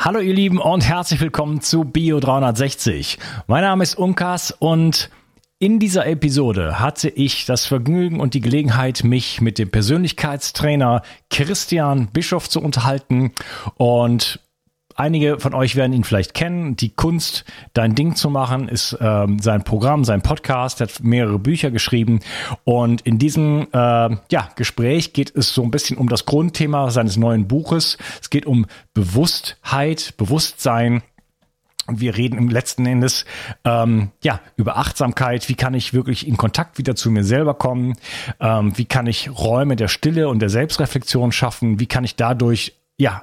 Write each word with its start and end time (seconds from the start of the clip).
Hallo 0.00 0.20
ihr 0.20 0.32
Lieben 0.32 0.60
und 0.60 0.86
herzlich 0.86 1.20
willkommen 1.20 1.60
zu 1.60 1.82
Bio 1.82 2.20
360. 2.20 3.18
Mein 3.48 3.64
Name 3.64 3.82
ist 3.82 3.98
Unkas 3.98 4.52
und 4.52 5.10
in 5.58 5.80
dieser 5.80 6.06
Episode 6.06 6.78
hatte 6.78 7.08
ich 7.08 7.46
das 7.46 7.66
Vergnügen 7.66 8.20
und 8.20 8.34
die 8.34 8.40
Gelegenheit, 8.40 9.02
mich 9.02 9.40
mit 9.40 9.58
dem 9.58 9.72
Persönlichkeitstrainer 9.72 11.02
Christian 11.30 12.06
Bischof 12.12 12.48
zu 12.48 12.62
unterhalten 12.62 13.32
und 13.74 14.38
Einige 14.98 15.38
von 15.38 15.54
euch 15.54 15.76
werden 15.76 15.92
ihn 15.92 16.02
vielleicht 16.02 16.34
kennen. 16.34 16.74
Die 16.74 16.88
Kunst, 16.88 17.44
dein 17.72 17.94
Ding 17.94 18.16
zu 18.16 18.30
machen, 18.30 18.66
ist 18.66 18.98
ähm, 19.00 19.38
sein 19.38 19.62
Programm, 19.62 20.02
sein 20.02 20.22
Podcast. 20.22 20.80
Er 20.80 20.88
hat 20.88 21.04
mehrere 21.04 21.38
Bücher 21.38 21.70
geschrieben. 21.70 22.18
Und 22.64 23.02
in 23.02 23.16
diesem 23.16 23.68
äh, 23.72 23.76
ja, 23.76 24.50
Gespräch 24.56 25.12
geht 25.12 25.32
es 25.36 25.54
so 25.54 25.62
ein 25.62 25.70
bisschen 25.70 25.98
um 25.98 26.08
das 26.08 26.26
Grundthema 26.26 26.90
seines 26.90 27.16
neuen 27.16 27.46
Buches. 27.46 27.96
Es 28.20 28.28
geht 28.28 28.44
um 28.44 28.66
Bewusstheit, 28.92 30.14
Bewusstsein. 30.16 31.02
Und 31.86 32.00
wir 32.00 32.16
reden 32.16 32.36
im 32.36 32.48
letzten 32.48 32.84
Endes 32.84 33.24
ähm, 33.64 34.10
ja 34.24 34.40
über 34.56 34.78
Achtsamkeit. 34.78 35.48
Wie 35.48 35.54
kann 35.54 35.74
ich 35.74 35.94
wirklich 35.94 36.26
in 36.26 36.36
Kontakt 36.36 36.76
wieder 36.76 36.96
zu 36.96 37.12
mir 37.12 37.22
selber 37.22 37.54
kommen? 37.54 37.94
Ähm, 38.40 38.76
wie 38.76 38.86
kann 38.86 39.06
ich 39.06 39.30
Räume 39.30 39.76
der 39.76 39.86
Stille 39.86 40.28
und 40.28 40.40
der 40.40 40.50
Selbstreflexion 40.50 41.30
schaffen? 41.30 41.78
Wie 41.78 41.86
kann 41.86 42.02
ich 42.02 42.16
dadurch 42.16 42.74
ja 42.96 43.22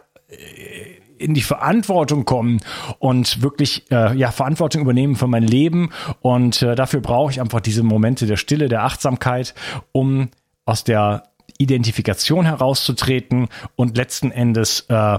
in 1.17 1.33
die 1.33 1.41
Verantwortung 1.41 2.25
kommen 2.25 2.61
und 2.99 3.41
wirklich 3.41 3.89
äh, 3.91 4.15
ja 4.15 4.31
Verantwortung 4.31 4.81
übernehmen 4.81 5.15
für 5.15 5.27
mein 5.27 5.43
Leben 5.43 5.91
und 6.21 6.61
äh, 6.61 6.75
dafür 6.75 7.01
brauche 7.01 7.31
ich 7.31 7.41
einfach 7.41 7.61
diese 7.61 7.83
Momente 7.83 8.25
der 8.25 8.37
Stille, 8.37 8.67
der 8.67 8.83
Achtsamkeit, 8.83 9.53
um 9.91 10.29
aus 10.65 10.83
der 10.83 11.23
Identifikation 11.57 12.45
herauszutreten 12.45 13.47
und 13.75 13.97
letzten 13.97 14.31
Endes 14.31 14.81
äh, 14.89 15.17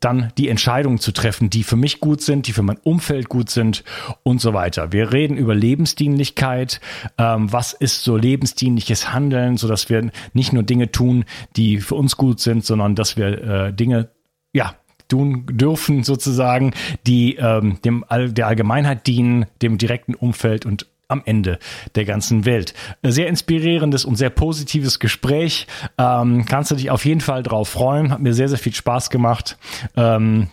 dann 0.00 0.32
die 0.38 0.48
Entscheidungen 0.48 0.98
zu 0.98 1.12
treffen, 1.12 1.50
die 1.50 1.64
für 1.64 1.76
mich 1.76 2.00
gut 2.00 2.22
sind, 2.22 2.46
die 2.46 2.52
für 2.52 2.62
mein 2.62 2.78
Umfeld 2.78 3.28
gut 3.28 3.50
sind 3.50 3.84
und 4.22 4.40
so 4.40 4.54
weiter. 4.54 4.92
Wir 4.92 5.12
reden 5.12 5.36
über 5.36 5.54
Lebensdienlichkeit. 5.54 6.80
Ähm, 7.18 7.52
was 7.52 7.72
ist 7.72 8.04
so 8.04 8.16
lebensdienliches 8.16 9.12
Handeln, 9.12 9.56
so 9.56 9.68
dass 9.68 9.90
wir 9.90 10.10
nicht 10.32 10.52
nur 10.52 10.62
Dinge 10.62 10.92
tun, 10.92 11.24
die 11.56 11.78
für 11.80 11.96
uns 11.96 12.16
gut 12.16 12.40
sind, 12.40 12.64
sondern 12.64 12.94
dass 12.94 13.16
wir 13.16 13.42
äh, 13.42 13.72
Dinge 13.72 14.10
ja 14.52 14.74
tun 15.08 15.44
dürfen, 15.50 16.04
sozusagen, 16.04 16.72
die 17.06 17.36
ähm, 17.36 17.78
dem 17.84 18.04
All 18.08 18.30
der 18.30 18.46
Allgemeinheit 18.46 19.06
dienen, 19.06 19.46
dem 19.62 19.78
direkten 19.78 20.14
Umfeld 20.14 20.66
und 20.66 20.86
am 21.08 21.22
Ende 21.24 21.58
der 21.94 22.04
ganzen 22.04 22.44
Welt. 22.44 22.74
Sehr 23.02 23.28
inspirierendes 23.28 24.04
und 24.04 24.16
sehr 24.16 24.30
positives 24.30 24.98
Gespräch. 24.98 25.66
Ähm, 25.96 26.44
kannst 26.44 26.70
du 26.70 26.74
dich 26.74 26.90
auf 26.90 27.06
jeden 27.06 27.22
Fall 27.22 27.42
drauf 27.42 27.70
freuen. 27.70 28.10
Hat 28.10 28.20
mir 28.20 28.34
sehr, 28.34 28.48
sehr 28.48 28.58
viel 28.58 28.74
Spaß 28.74 29.08
gemacht. 29.08 29.56
Ähm, 29.96 30.48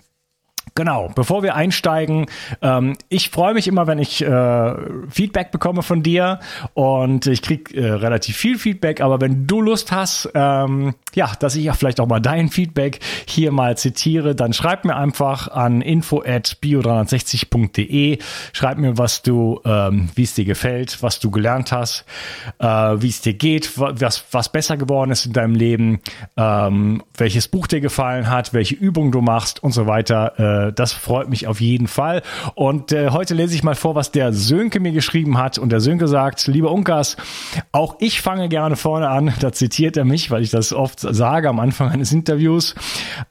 Genau, 0.77 1.09
bevor 1.15 1.41
wir 1.41 1.55
einsteigen, 1.55 2.25
ähm, 2.61 2.97
ich 3.07 3.29
freue 3.29 3.53
mich 3.53 3.69
immer, 3.69 3.87
wenn 3.87 3.97
ich 3.97 4.21
äh, 4.21 4.73
Feedback 5.09 5.51
bekomme 5.51 5.83
von 5.83 6.03
dir 6.03 6.41
und 6.73 7.27
ich 7.27 7.41
krieg 7.41 7.73
äh, 7.73 7.91
relativ 7.91 8.35
viel 8.35 8.59
Feedback, 8.59 8.99
aber 8.99 9.21
wenn 9.21 9.47
du 9.47 9.61
Lust 9.61 9.93
hast, 9.93 10.29
ähm, 10.33 10.93
ja, 11.13 11.31
dass 11.39 11.55
ich 11.55 11.63
ja 11.63 11.71
vielleicht 11.71 12.01
auch 12.01 12.07
mal 12.07 12.19
dein 12.19 12.49
Feedback 12.49 12.99
hier 13.25 13.53
mal 13.53 13.77
zitiere, 13.77 14.35
dann 14.35 14.51
schreib 14.51 14.83
mir 14.83 14.97
einfach 14.97 15.47
an 15.47 15.79
info 15.79 16.21
at 16.21 16.57
bio360.de, 16.61 18.19
schreib 18.51 18.77
mir, 18.77 18.97
was 18.97 19.21
du, 19.21 19.61
ähm, 19.63 20.09
wie 20.15 20.23
es 20.23 20.33
dir 20.33 20.43
gefällt, 20.43 21.01
was 21.01 21.21
du 21.21 21.31
gelernt 21.31 21.71
hast, 21.71 22.03
äh, 22.59 22.65
wie 22.67 23.07
es 23.07 23.21
dir 23.21 23.33
geht, 23.33 23.79
was, 23.79 24.25
was 24.31 24.51
besser 24.51 24.75
geworden 24.75 25.11
ist 25.11 25.25
in 25.25 25.31
deinem 25.31 25.55
Leben, 25.55 26.01
ähm, 26.35 27.01
welches 27.15 27.47
Buch 27.47 27.67
dir 27.67 27.79
gefallen 27.79 28.29
hat, 28.29 28.53
welche 28.53 28.75
Übung 28.75 29.13
du 29.13 29.21
machst 29.21 29.63
und 29.63 29.71
so 29.71 29.87
weiter. 29.87 30.37
Äh, 30.37 30.64
äh, 30.67 30.73
das 30.73 30.94
freut 30.94 31.30
mich 31.30 31.47
auf 31.47 31.61
jeden 31.61 31.88
Fall. 31.88 32.21
Und 32.55 32.91
äh, 32.91 33.09
heute 33.09 33.33
lese 33.33 33.55
ich 33.55 33.63
mal 33.63 33.75
vor, 33.75 33.95
was 33.95 34.11
der 34.11 34.33
Sönke 34.33 34.80
mir 34.80 34.91
geschrieben 34.91 35.38
hat. 35.38 35.57
Und 35.57 35.72
der 35.72 35.80
Sönke 35.80 36.07
sagt, 36.07 36.47
lieber 36.47 36.72
Unkas, 36.72 37.17
auch 37.72 37.95
ich 38.00 38.22
fange 38.22 38.50
gerne 38.50 38.75
vorne 38.75 39.09
an. 39.09 39.34
Da 39.39 39.51
zitiert 39.51 39.97
er 39.97 40.06
mich, 40.06 40.31
weil 40.31 40.41
ich 40.41 40.50
das 40.50 40.73
oft 40.73 41.00
sage 41.00 41.50
am 41.50 41.59
Anfang 41.59 41.89
eines 41.89 42.12
Interviews. 42.12 42.75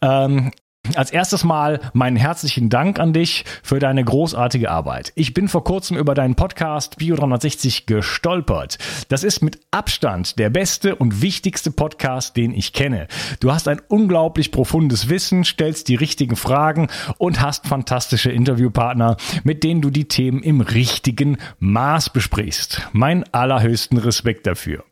Ähm, 0.00 0.53
als 0.96 1.10
erstes 1.10 1.44
mal 1.44 1.80
meinen 1.92 2.16
herzlichen 2.16 2.68
Dank 2.68 2.98
an 2.98 3.12
dich 3.12 3.44
für 3.62 3.78
deine 3.78 4.04
großartige 4.04 4.70
Arbeit. 4.70 5.12
Ich 5.14 5.34
bin 5.34 5.48
vor 5.48 5.64
kurzem 5.64 5.96
über 5.96 6.14
deinen 6.14 6.34
Podcast 6.34 6.98
Bio 6.98 7.16
360 7.16 7.86
gestolpert. 7.86 8.78
Das 9.08 9.24
ist 9.24 9.42
mit 9.42 9.58
Abstand 9.70 10.38
der 10.38 10.50
beste 10.50 10.94
und 10.94 11.22
wichtigste 11.22 11.70
Podcast, 11.70 12.36
den 12.36 12.52
ich 12.52 12.72
kenne. 12.72 13.08
Du 13.40 13.52
hast 13.52 13.66
ein 13.66 13.80
unglaublich 13.88 14.52
profundes 14.52 15.08
Wissen, 15.08 15.44
stellst 15.44 15.88
die 15.88 15.94
richtigen 15.94 16.36
Fragen 16.36 16.88
und 17.18 17.40
hast 17.40 17.66
fantastische 17.66 18.30
Interviewpartner, 18.30 19.16
mit 19.42 19.64
denen 19.64 19.80
du 19.80 19.90
die 19.90 20.06
Themen 20.06 20.42
im 20.42 20.60
richtigen 20.60 21.38
Maß 21.58 22.10
besprichst. 22.10 22.82
Mein 22.92 23.24
allerhöchsten 23.32 23.98
Respekt 23.98 24.46
dafür. 24.46 24.84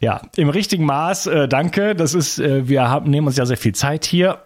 Ja, 0.00 0.22
im 0.36 0.48
richtigen 0.48 0.84
Maß, 0.84 1.26
äh, 1.26 1.48
danke. 1.48 1.94
Das 1.94 2.14
ist, 2.14 2.38
äh, 2.38 2.68
wir 2.68 2.88
haben, 2.88 3.10
nehmen 3.10 3.26
uns 3.26 3.36
ja 3.36 3.46
sehr 3.46 3.56
viel 3.56 3.74
Zeit 3.74 4.04
hier 4.04 4.42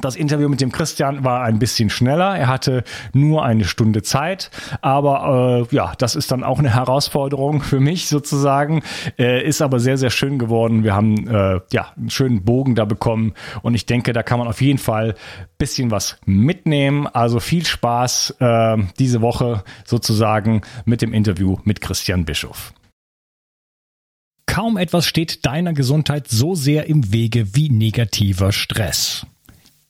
das 0.00 0.16
Interview 0.16 0.48
mit 0.48 0.60
dem 0.60 0.72
Christian 0.72 1.22
war 1.22 1.42
ein 1.42 1.58
bisschen 1.58 1.90
schneller. 1.90 2.36
Er 2.36 2.48
hatte 2.48 2.82
nur 3.12 3.44
eine 3.44 3.64
Stunde 3.64 4.02
Zeit, 4.02 4.50
aber 4.80 5.66
äh, 5.70 5.74
ja, 5.74 5.92
das 5.98 6.16
ist 6.16 6.32
dann 6.32 6.44
auch 6.44 6.58
eine 6.58 6.74
Herausforderung 6.74 7.60
für 7.60 7.78
mich 7.78 8.08
sozusagen. 8.08 8.82
Äh, 9.18 9.46
ist 9.46 9.60
aber 9.60 9.80
sehr, 9.80 9.98
sehr 9.98 10.10
schön 10.10 10.38
geworden. 10.38 10.82
Wir 10.82 10.94
haben 10.94 11.28
äh, 11.28 11.60
ja 11.72 11.92
einen 11.96 12.10
schönen 12.10 12.42
Bogen 12.42 12.74
da 12.74 12.86
bekommen 12.86 13.34
und 13.62 13.74
ich 13.74 13.84
denke, 13.84 14.12
da 14.12 14.22
kann 14.22 14.38
man 14.38 14.48
auf 14.48 14.62
jeden 14.62 14.78
Fall 14.78 15.14
bisschen 15.58 15.90
was 15.90 16.16
mitnehmen. 16.24 17.06
Also 17.06 17.38
viel 17.38 17.66
Spaß 17.66 18.36
äh, 18.40 18.78
diese 18.98 19.20
Woche 19.20 19.62
sozusagen 19.84 20.62
mit 20.86 21.02
dem 21.02 21.12
Interview 21.12 21.58
mit 21.64 21.80
Christian 21.80 22.24
Bischof. 22.24 22.72
Kaum 24.46 24.76
etwas 24.76 25.06
steht 25.06 25.46
deiner 25.46 25.72
Gesundheit 25.72 26.28
so 26.28 26.54
sehr 26.54 26.86
im 26.86 27.12
Wege 27.12 27.54
wie 27.54 27.70
negativer 27.70 28.52
Stress. 28.52 29.26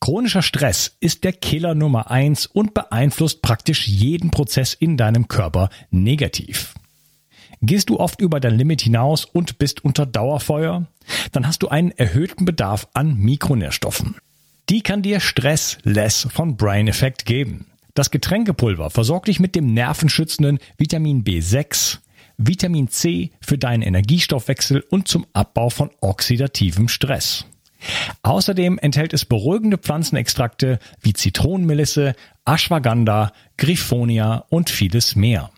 Chronischer 0.02 0.42
Stress 0.42 0.96
ist 0.98 1.22
der 1.22 1.32
Killer 1.32 1.76
Nummer 1.76 2.10
eins 2.10 2.46
und 2.46 2.74
beeinflusst 2.74 3.40
praktisch 3.40 3.86
jeden 3.86 4.32
Prozess 4.32 4.74
in 4.74 4.96
deinem 4.96 5.28
Körper 5.28 5.70
negativ. 5.92 6.74
Gehst 7.60 7.88
du 7.88 8.00
oft 8.00 8.20
über 8.20 8.40
dein 8.40 8.58
Limit 8.58 8.80
hinaus 8.80 9.24
und 9.24 9.58
bist 9.58 9.84
unter 9.84 10.04
Dauerfeuer? 10.04 10.88
Dann 11.30 11.46
hast 11.46 11.62
du 11.62 11.68
einen 11.68 11.92
erhöhten 11.92 12.44
Bedarf 12.44 12.88
an 12.94 13.14
Mikronährstoffen. 13.16 14.16
Die 14.68 14.80
kann 14.80 15.02
dir 15.02 15.20
Stress 15.20 15.78
Less 15.84 16.26
von 16.32 16.56
Brain 16.56 16.88
Effect 16.88 17.24
geben. 17.24 17.66
Das 17.94 18.10
Getränkepulver 18.10 18.90
versorgt 18.90 19.28
dich 19.28 19.38
mit 19.38 19.54
dem 19.54 19.72
nervenschützenden 19.72 20.58
Vitamin 20.78 21.22
B6, 21.22 21.98
Vitamin 22.38 22.88
C 22.88 23.30
für 23.40 23.56
deinen 23.56 23.82
Energiestoffwechsel 23.82 24.80
und 24.90 25.06
zum 25.06 25.26
Abbau 25.32 25.70
von 25.70 25.90
oxidativem 26.00 26.88
Stress. 26.88 27.46
Außerdem 28.22 28.78
enthält 28.78 29.12
es 29.12 29.24
beruhigende 29.24 29.78
Pflanzenextrakte 29.78 30.78
wie 31.00 31.12
Zitronenmelisse, 31.12 32.14
Ashwagandha, 32.44 33.32
Griffonia 33.56 34.44
und 34.48 34.70
vieles 34.70 35.16
mehr. 35.16 35.50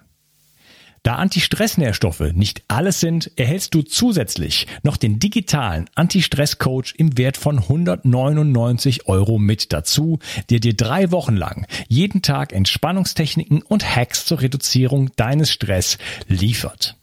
Da 1.04 1.16
Anti-Stress-Nährstoffe 1.16 2.32
nicht 2.32 2.62
alles 2.66 2.98
sind, 2.98 3.30
erhältst 3.36 3.74
du 3.74 3.82
zusätzlich 3.82 4.66
noch 4.82 4.96
den 4.96 5.18
digitalen 5.18 5.84
Anti-Stress-Coach 5.94 6.94
im 6.96 7.18
Wert 7.18 7.36
von 7.36 7.58
199 7.58 9.06
Euro 9.06 9.38
mit 9.38 9.74
dazu, 9.74 10.18
der 10.48 10.60
dir 10.60 10.74
drei 10.74 11.10
Wochen 11.10 11.36
lang 11.36 11.66
jeden 11.88 12.22
Tag 12.22 12.54
Entspannungstechniken 12.54 13.60
und 13.60 13.84
Hacks 13.84 14.24
zur 14.24 14.40
Reduzierung 14.40 15.10
deines 15.16 15.50
Stress 15.52 15.98
liefert. 16.26 16.96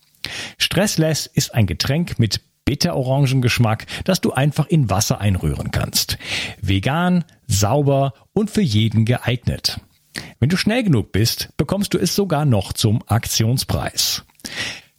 Stressless 0.58 1.28
ist 1.28 1.54
ein 1.54 1.68
Getränk 1.68 2.18
mit 2.18 2.42
Bitterorangengeschmack, 2.66 3.86
das 4.04 4.22
du 4.22 4.32
einfach 4.32 4.68
in 4.68 4.90
Wasser 4.90 5.20
einrühren 5.20 5.72
kannst. 5.72 6.18
Vegan, 6.62 7.26
sauber 7.48 8.14
und 8.34 8.50
für 8.50 8.62
jeden 8.62 9.06
geeignet. 9.06 9.80
Wenn 10.40 10.50
du 10.50 10.58
schnell 10.58 10.84
genug 10.84 11.12
bist, 11.12 11.50
bekommst 11.58 11.94
du 11.94 11.98
es 11.98 12.16
sogar 12.16 12.46
noch 12.46 12.74
zum 12.74 13.04
Aktionspreis. 13.08 14.24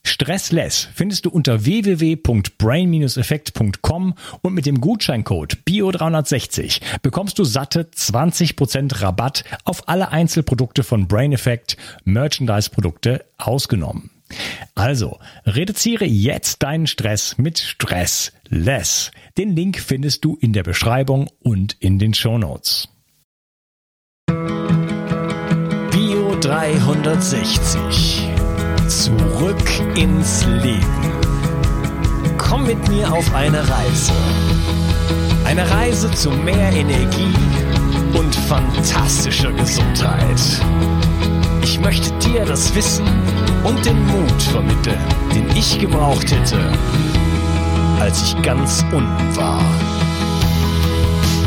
Stressless 0.05 0.89
findest 0.93 1.27
du 1.27 1.31
unter 1.31 1.65
www.brain-effekt.com 1.65 4.15
und 4.43 4.55
mit 4.55 4.67
dem 4.67 4.81
Gutscheincode 4.81 5.59
BIO360 5.65 6.81
bekommst 7.03 7.39
du 7.39 7.45
satte 7.45 7.85
20% 7.85 9.01
Rabatt 9.01 9.45
auf 9.65 9.89
alle 9.89 10.11
Einzelprodukte 10.11 10.83
von 10.83 11.07
Brain 11.07 11.33
Effect, 11.33 11.77
Merchandise-Produkte 12.05 13.25
ausgenommen. 13.39 14.11
Also, 14.75 15.19
reduziere 15.45 16.05
jetzt 16.05 16.63
deinen 16.63 16.87
Stress 16.87 17.39
mit 17.39 17.59
Stressless. 17.59 19.11
Den 19.39 19.55
Link 19.55 19.79
findest 19.79 20.25
du 20.25 20.37
in 20.41 20.53
der 20.53 20.63
Beschreibung 20.63 21.29
und 21.41 21.77
in 21.81 21.99
den 21.99 22.15
Show 22.15 22.39
Notes. 22.39 22.89
Bio 25.91 26.37
360. 26.41 28.29
Zurück 28.89 29.97
ins 29.97 30.45
Leben. 30.47 31.13
Komm 32.39 32.67
mit 32.67 32.89
mir 32.89 33.13
auf 33.13 33.35
eine 33.35 33.61
Reise. 33.69 34.13
Eine 35.45 35.71
Reise 35.71 36.11
zu 36.11 36.31
mehr 36.31 36.73
Energie 36.73 37.35
und 38.15 38.35
fantastischer 38.35 39.53
Gesundheit. 39.53 40.41
Ich 41.63 41.81
möchte 41.81 42.11
dir 42.19 42.45
das 42.45 42.75
Wissen 42.75 43.07
und 43.65 43.85
den 43.85 44.05
Mut 44.07 44.43
vermitteln, 44.43 44.99
den 45.35 45.49
ich 45.57 45.79
gebraucht 45.79 46.31
hätte, 46.31 46.59
als 48.01 48.23
ich 48.23 48.43
ganz 48.43 48.85
unten 48.93 49.37
war. 49.37 49.63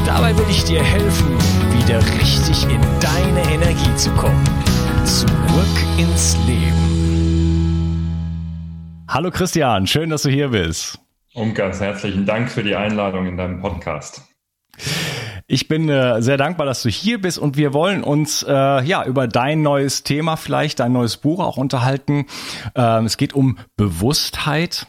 Dabei 0.05 0.37
will 0.37 0.45
ich 0.49 0.63
dir 0.63 0.83
helfen, 0.83 1.37
wieder 1.77 1.99
richtig 2.19 2.63
in 2.63 2.81
deine 2.99 3.41
Energie 3.53 3.95
zu 3.95 4.11
kommen. 4.11 4.43
Zurück 5.03 5.77
ins 5.97 6.37
Leben. 6.47 6.85
Hallo 9.07 9.31
Christian, 9.31 9.87
schön, 9.87 10.09
dass 10.09 10.23
du 10.23 10.29
hier 10.29 10.49
bist. 10.49 10.99
Umkas, 11.33 11.81
herzlichen 11.81 12.25
Dank 12.25 12.49
für 12.49 12.63
die 12.63 12.75
Einladung 12.75 13.27
in 13.27 13.37
deinem 13.37 13.59
Podcast. 13.59 14.34
Ich 15.47 15.67
bin 15.67 15.89
äh, 15.89 16.21
sehr 16.23 16.37
dankbar, 16.37 16.65
dass 16.65 16.81
du 16.81 16.89
hier 16.89 17.21
bist 17.21 17.37
und 17.37 17.55
wir 17.55 17.71
wollen 17.73 18.03
uns 18.03 18.43
äh, 18.43 18.51
ja 18.51 19.05
über 19.05 19.27
dein 19.27 19.61
neues 19.61 20.01
Thema 20.01 20.37
vielleicht, 20.37 20.79
dein 20.79 20.91
neues 20.91 21.17
Buch 21.17 21.39
auch 21.39 21.57
unterhalten. 21.57 22.25
Ähm, 22.73 23.05
es 23.05 23.17
geht 23.17 23.33
um 23.33 23.59
Bewusstheit. 23.75 24.87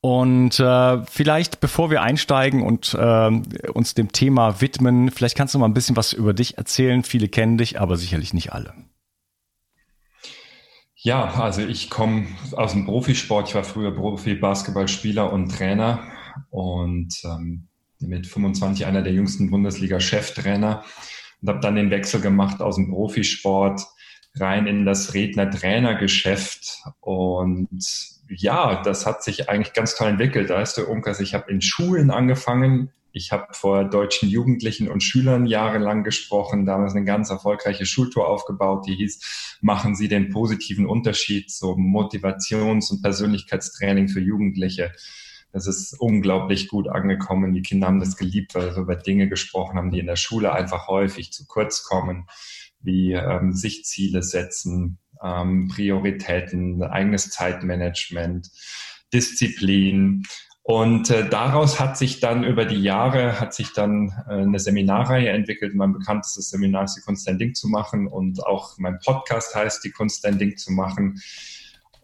Und 0.00 0.60
äh, 0.60 1.04
vielleicht, 1.06 1.58
bevor 1.58 1.90
wir 1.90 2.02
einsteigen 2.02 2.62
und 2.62 2.94
äh, 2.94 3.30
uns 3.72 3.94
dem 3.94 4.12
Thema 4.12 4.60
widmen, 4.60 5.10
vielleicht 5.10 5.36
kannst 5.36 5.54
du 5.54 5.58
mal 5.58 5.66
ein 5.66 5.74
bisschen 5.74 5.96
was 5.96 6.12
über 6.12 6.32
dich 6.32 6.58
erzählen. 6.58 7.02
Viele 7.02 7.28
kennen 7.28 7.58
dich, 7.58 7.80
aber 7.80 7.96
sicherlich 7.96 8.32
nicht 8.32 8.52
alle. 8.52 8.72
Ja, 10.94 11.24
also 11.40 11.62
ich 11.62 11.90
komme 11.90 12.26
aus 12.52 12.72
dem 12.72 12.86
Profisport. 12.86 13.48
Ich 13.48 13.56
war 13.56 13.64
früher 13.64 13.92
Profi-Basketballspieler 13.92 15.32
und 15.32 15.48
Trainer 15.48 16.04
und 16.50 17.12
ähm, 17.24 17.66
mit 18.00 18.26
25 18.26 18.86
einer 18.86 19.02
der 19.02 19.12
jüngsten 19.12 19.50
Bundesliga-Cheftrainer 19.50 20.84
und 21.42 21.48
habe 21.48 21.60
dann 21.60 21.76
den 21.76 21.90
Wechsel 21.90 22.20
gemacht 22.20 22.60
aus 22.60 22.76
dem 22.76 22.90
Profisport 22.90 23.82
rein 24.34 24.66
in 24.66 24.84
das 24.84 25.14
Redner-Trainer-Geschäft 25.14 26.82
und 27.00 27.68
ja, 28.28 28.82
das 28.82 29.06
hat 29.06 29.22
sich 29.22 29.48
eigentlich 29.48 29.72
ganz 29.72 29.94
toll 29.94 30.08
entwickelt. 30.08 30.50
Da 30.50 30.60
ist 30.60 30.74
der 30.74 30.88
Unkas, 30.88 31.20
ich 31.20 31.34
habe 31.34 31.50
in 31.50 31.60
Schulen 31.60 32.10
angefangen. 32.10 32.90
Ich 33.12 33.32
habe 33.32 33.46
vor 33.52 33.84
deutschen 33.84 34.28
Jugendlichen 34.28 34.88
und 34.88 35.02
Schülern 35.02 35.46
jahrelang 35.46 36.04
gesprochen, 36.04 36.66
damals 36.66 36.94
eine 36.94 37.06
ganz 37.06 37.30
erfolgreiche 37.30 37.86
Schultour 37.86 38.28
aufgebaut, 38.28 38.86
die 38.86 38.94
hieß, 38.94 39.58
machen 39.62 39.96
Sie 39.96 40.08
den 40.08 40.28
positiven 40.28 40.84
Unterschied, 40.84 41.50
so 41.50 41.76
Motivations- 41.76 42.90
und 42.90 43.00
Persönlichkeitstraining 43.00 44.08
für 44.08 44.20
Jugendliche. 44.20 44.92
Das 45.56 45.66
ist 45.66 45.98
unglaublich 45.98 46.68
gut 46.68 46.86
angekommen. 46.86 47.54
Die 47.54 47.62
Kinder 47.62 47.86
haben 47.86 47.98
das 47.98 48.18
geliebt, 48.18 48.54
weil 48.54 48.76
wir 48.76 48.82
über 48.82 48.94
Dinge 48.94 49.26
gesprochen 49.26 49.78
haben, 49.78 49.90
die 49.90 50.00
in 50.00 50.06
der 50.06 50.16
Schule 50.16 50.52
einfach 50.52 50.86
häufig 50.86 51.32
zu 51.32 51.46
kurz 51.46 51.82
kommen, 51.82 52.26
wie 52.80 53.14
ähm, 53.14 53.54
sich 53.54 53.86
Ziele 53.86 54.22
setzen, 54.22 54.98
ähm, 55.22 55.68
Prioritäten, 55.68 56.82
eigenes 56.82 57.30
Zeitmanagement, 57.30 58.50
Disziplin. 59.14 60.24
Und 60.62 61.08
äh, 61.08 61.26
daraus 61.26 61.80
hat 61.80 61.96
sich 61.96 62.20
dann 62.20 62.44
über 62.44 62.66
die 62.66 62.82
Jahre 62.82 63.40
hat 63.40 63.54
sich 63.54 63.72
dann 63.72 64.12
äh, 64.28 64.32
eine 64.34 64.58
Seminarreihe 64.58 65.30
entwickelt. 65.30 65.74
Mein 65.74 65.94
bekanntestes 65.94 66.50
Seminar 66.50 66.84
ist 66.84 66.96
die 66.96 67.00
Kunst 67.00 67.26
ein 67.30 67.38
Ding 67.38 67.54
zu 67.54 67.68
machen 67.68 68.08
und 68.08 68.44
auch 68.44 68.76
mein 68.76 68.98
Podcast 69.02 69.54
heißt 69.54 69.82
die 69.84 69.90
Kunst 69.90 70.26
ein 70.26 70.36
Ding 70.36 70.58
zu 70.58 70.70
machen. 70.70 71.18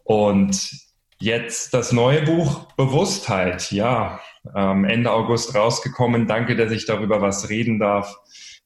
Und 0.05 0.92
jetzt 1.23 1.73
das 1.73 1.91
neue 1.91 2.21
Buch 2.21 2.67
Bewusstheit, 2.75 3.71
ja, 3.71 4.19
ähm, 4.55 4.83
Ende 4.83 5.11
August 5.11 5.55
rausgekommen. 5.55 6.27
Danke, 6.27 6.55
dass 6.55 6.71
ich 6.71 6.85
darüber 6.85 7.21
was 7.21 7.49
reden 7.49 7.79
darf. 7.79 8.15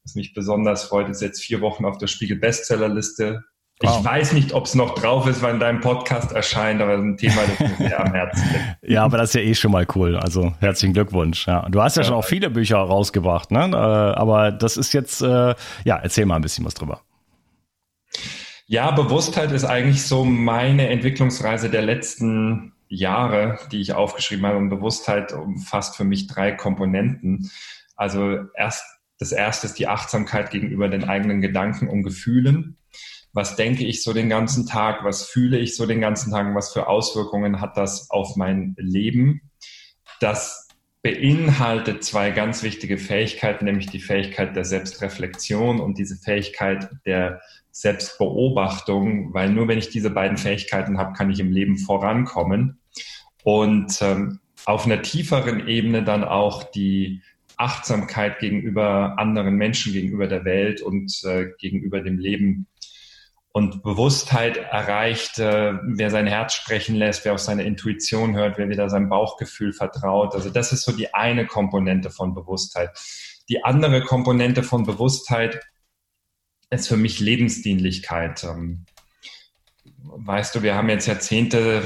Was 0.03 0.15
mich 0.15 0.33
besonders 0.33 0.85
freut, 0.85 1.09
ist 1.09 1.21
jetzt 1.21 1.43
vier 1.43 1.61
Wochen 1.61 1.85
auf 1.85 1.97
der 1.97 2.07
Spiegel 2.07 2.37
Bestsellerliste 2.37 3.43
Wow. 3.81 3.99
Ich 3.99 4.05
weiß 4.05 4.33
nicht, 4.33 4.53
ob 4.53 4.65
es 4.65 4.73
noch 4.73 4.95
drauf 4.95 5.27
ist, 5.27 5.43
wann 5.43 5.59
dein 5.59 5.81
Podcast 5.81 6.31
erscheint, 6.31 6.81
aber 6.81 6.93
das 6.93 7.01
ist 7.01 7.05
ein 7.05 7.17
Thema, 7.17 7.41
das 7.45 7.59
mir 7.59 7.87
sehr 7.89 8.03
am 8.03 8.11
Herzen 8.11 8.43
liegt. 8.51 8.77
Ja, 8.91 9.03
aber 9.03 9.17
das 9.17 9.29
ist 9.29 9.35
ja 9.35 9.41
eh 9.41 9.53
schon 9.53 9.71
mal 9.71 9.85
cool. 9.93 10.17
Also 10.17 10.51
herzlichen 10.59 10.93
Glückwunsch. 10.93 11.45
Ja, 11.45 11.67
du 11.69 11.79
hast 11.79 11.95
ja, 11.95 12.01
ja. 12.01 12.07
schon 12.07 12.15
auch 12.15 12.25
viele 12.25 12.49
Bücher 12.49 12.77
rausgebracht, 12.77 13.51
ne? 13.51 13.69
Äh, 13.71 13.75
aber 13.75 14.51
das 14.51 14.77
ist 14.77 14.93
jetzt, 14.93 15.21
äh, 15.21 15.53
ja, 15.83 15.97
erzähl 15.97 16.25
mal 16.25 16.37
ein 16.37 16.41
bisschen 16.41 16.65
was 16.65 16.73
drüber. 16.73 17.01
Ja, 18.67 18.91
Bewusstheit 18.91 19.51
ist 19.51 19.65
eigentlich 19.65 20.05
so 20.05 20.25
meine 20.25 20.89
Entwicklungsreise 20.89 21.69
der 21.69 21.81
letzten 21.81 22.73
Jahre, 22.89 23.59
die 23.71 23.81
ich 23.81 23.93
aufgeschrieben 23.93 24.45
habe. 24.45 24.57
Und 24.57 24.69
Bewusstheit 24.69 25.33
umfasst 25.33 25.95
für 25.95 26.03
mich 26.03 26.27
drei 26.27 26.51
Komponenten. 26.51 27.49
Also 27.95 28.45
erst 28.55 28.83
das 29.19 29.31
erste 29.31 29.65
ist 29.65 29.79
die 29.79 29.87
Achtsamkeit 29.87 30.51
gegenüber 30.51 30.89
den 30.89 31.05
eigenen 31.05 31.41
Gedanken 31.41 31.87
und 31.87 32.03
Gefühlen 32.03 32.77
was 33.37 33.55
denke 33.55 33.85
ich 33.85 34.01
so 34.01 34.13
den 34.13 34.29
ganzen 34.29 34.65
Tag, 34.65 35.03
was 35.03 35.27
fühle 35.27 35.59
ich 35.59 35.75
so 35.75 35.85
den 35.85 36.01
ganzen 36.01 36.31
Tag, 36.31 36.55
was 36.55 36.73
für 36.73 36.87
Auswirkungen 36.87 37.61
hat 37.61 37.77
das 37.77 38.09
auf 38.09 38.35
mein 38.35 38.73
Leben. 38.79 39.41
Das 40.19 40.67
beinhaltet 41.03 42.03
zwei 42.03 42.31
ganz 42.31 42.63
wichtige 42.63 42.97
Fähigkeiten, 42.97 43.65
nämlich 43.65 43.91
die 43.91 43.99
Fähigkeit 43.99 44.55
der 44.55 44.65
Selbstreflexion 44.65 45.79
und 45.79 45.99
diese 45.99 46.15
Fähigkeit 46.17 46.89
der 47.05 47.41
Selbstbeobachtung, 47.77 49.35
weil 49.35 49.51
nur 49.51 49.67
wenn 49.67 49.77
ich 49.77 49.89
diese 49.89 50.09
beiden 50.09 50.37
Fähigkeiten 50.37 50.97
habe, 50.97 51.13
kann 51.13 51.29
ich 51.29 51.39
im 51.39 51.51
Leben 51.51 51.77
vorankommen. 51.77 52.79
Und 53.43 54.01
ähm, 54.01 54.39
auf 54.65 54.85
einer 54.85 55.03
tieferen 55.03 55.67
Ebene 55.67 56.03
dann 56.03 56.23
auch 56.23 56.63
die 56.63 57.21
Achtsamkeit 57.55 58.39
gegenüber 58.39 59.13
anderen 59.19 59.55
Menschen, 59.55 59.93
gegenüber 59.93 60.25
der 60.25 60.43
Welt 60.43 60.81
und 60.81 61.21
äh, 61.23 61.49
gegenüber 61.59 62.01
dem 62.01 62.17
Leben 62.17 62.65
und 63.51 63.83
Bewusstheit 63.83 64.57
erreicht, 64.57 65.37
äh, 65.37 65.73
wer 65.83 66.09
sein 66.09 66.25
Herz 66.25 66.55
sprechen 66.55 66.95
lässt, 66.95 67.25
wer 67.25 67.33
auf 67.33 67.39
seine 67.39 67.63
Intuition 67.63 68.35
hört, 68.35 68.57
wer 68.57 68.69
wieder 68.69 68.89
seinem 68.89 69.09
Bauchgefühl 69.09 69.71
vertraut. 69.71 70.33
Also 70.33 70.49
das 70.49 70.73
ist 70.73 70.81
so 70.81 70.91
die 70.91 71.13
eine 71.13 71.45
Komponente 71.45 72.09
von 72.09 72.33
Bewusstheit. 72.33 72.89
Die 73.49 73.63
andere 73.63 74.01
Komponente 74.01 74.63
von 74.63 74.83
Bewusstheit 74.83 75.59
ist 76.69 76.87
für 76.87 76.97
mich 76.97 77.19
Lebensdienlichkeit. 77.19 78.43
Ähm, 78.43 78.85
weißt 80.03 80.55
du, 80.55 80.63
wir 80.63 80.75
haben 80.75 80.89
jetzt 80.89 81.07
Jahrzehnte 81.07 81.83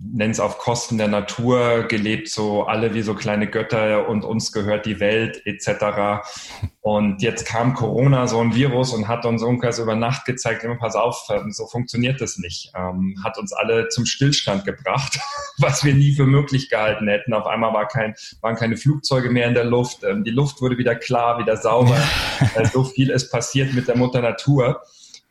nenn 0.00 0.30
es 0.30 0.40
auf 0.40 0.58
Kosten 0.58 0.96
der 0.98 1.08
Natur 1.08 1.84
gelebt, 1.88 2.28
so 2.28 2.64
alle 2.64 2.94
wie 2.94 3.02
so 3.02 3.14
kleine 3.14 3.48
Götter 3.48 4.08
und 4.08 4.24
uns 4.24 4.52
gehört 4.52 4.86
die 4.86 5.00
Welt 5.00 5.42
etc. 5.44 6.22
Und 6.80 7.20
jetzt 7.20 7.46
kam 7.46 7.74
Corona, 7.74 8.26
so 8.28 8.40
ein 8.40 8.54
Virus 8.54 8.92
und 8.92 9.08
hat 9.08 9.26
uns 9.26 9.42
irgendwas 9.42 9.78
über 9.78 9.96
Nacht 9.96 10.24
gezeigt, 10.24 10.62
immer 10.62 10.76
pass 10.76 10.94
auf, 10.94 11.26
ähm, 11.30 11.50
so 11.50 11.66
funktioniert 11.66 12.20
das 12.20 12.38
nicht. 12.38 12.72
Ähm, 12.76 13.16
hat 13.24 13.38
uns 13.38 13.52
alle 13.52 13.88
zum 13.88 14.06
Stillstand 14.06 14.64
gebracht, 14.64 15.18
was 15.58 15.84
wir 15.84 15.94
nie 15.94 16.14
für 16.14 16.26
möglich 16.26 16.70
gehalten 16.70 17.08
hätten. 17.08 17.34
Auf 17.34 17.46
einmal 17.46 17.72
war 17.72 17.88
kein, 17.88 18.14
waren 18.40 18.56
keine 18.56 18.76
Flugzeuge 18.76 19.30
mehr 19.30 19.48
in 19.48 19.54
der 19.54 19.64
Luft, 19.64 20.04
ähm, 20.04 20.22
die 20.22 20.30
Luft 20.30 20.60
wurde 20.60 20.78
wieder 20.78 20.94
klar, 20.94 21.38
wieder 21.38 21.56
sauber. 21.56 21.98
äh, 22.54 22.64
so 22.66 22.84
viel 22.84 23.10
ist 23.10 23.30
passiert 23.30 23.74
mit 23.74 23.88
der 23.88 23.96
Mutter 23.96 24.20
Natur. 24.20 24.82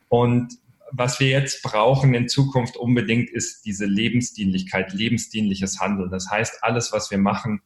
Und 0.08 0.48
was 0.92 1.20
wir 1.20 1.28
jetzt 1.28 1.62
brauchen 1.62 2.14
in 2.14 2.28
Zukunft 2.28 2.76
unbedingt 2.76 3.30
ist 3.30 3.64
diese 3.64 3.86
Lebensdienlichkeit, 3.86 4.92
lebensdienliches 4.92 5.80
Handeln. 5.80 6.10
Das 6.10 6.30
heißt, 6.30 6.62
alles, 6.62 6.92
was 6.92 7.10
wir 7.10 7.18
machen, 7.18 7.62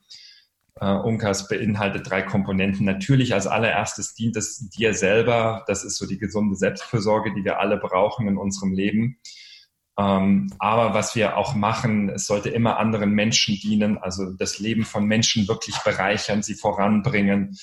äh, 0.80 0.92
Unkas 0.92 1.48
beinhaltet 1.48 2.10
drei 2.10 2.22
Komponenten. 2.22 2.84
Natürlich 2.84 3.34
als 3.34 3.46
allererstes 3.46 4.14
dient 4.14 4.36
es 4.36 4.68
dir 4.70 4.94
selber. 4.94 5.64
Das 5.66 5.84
ist 5.84 5.96
so 5.96 6.06
die 6.06 6.18
gesunde 6.18 6.56
Selbstfürsorge, 6.56 7.32
die 7.34 7.44
wir 7.44 7.60
alle 7.60 7.76
brauchen 7.76 8.26
in 8.28 8.36
unserem 8.36 8.72
Leben. 8.72 9.18
Ähm, 9.98 10.50
aber 10.58 10.94
was 10.94 11.14
wir 11.14 11.36
auch 11.36 11.54
machen, 11.54 12.08
es 12.08 12.26
sollte 12.26 12.48
immer 12.48 12.78
anderen 12.78 13.12
Menschen 13.12 13.56
dienen, 13.56 13.98
also 13.98 14.32
das 14.32 14.58
Leben 14.58 14.84
von 14.84 15.06
Menschen 15.06 15.46
wirklich 15.48 15.76
bereichern, 15.84 16.42
sie 16.42 16.54
voranbringen 16.54 17.56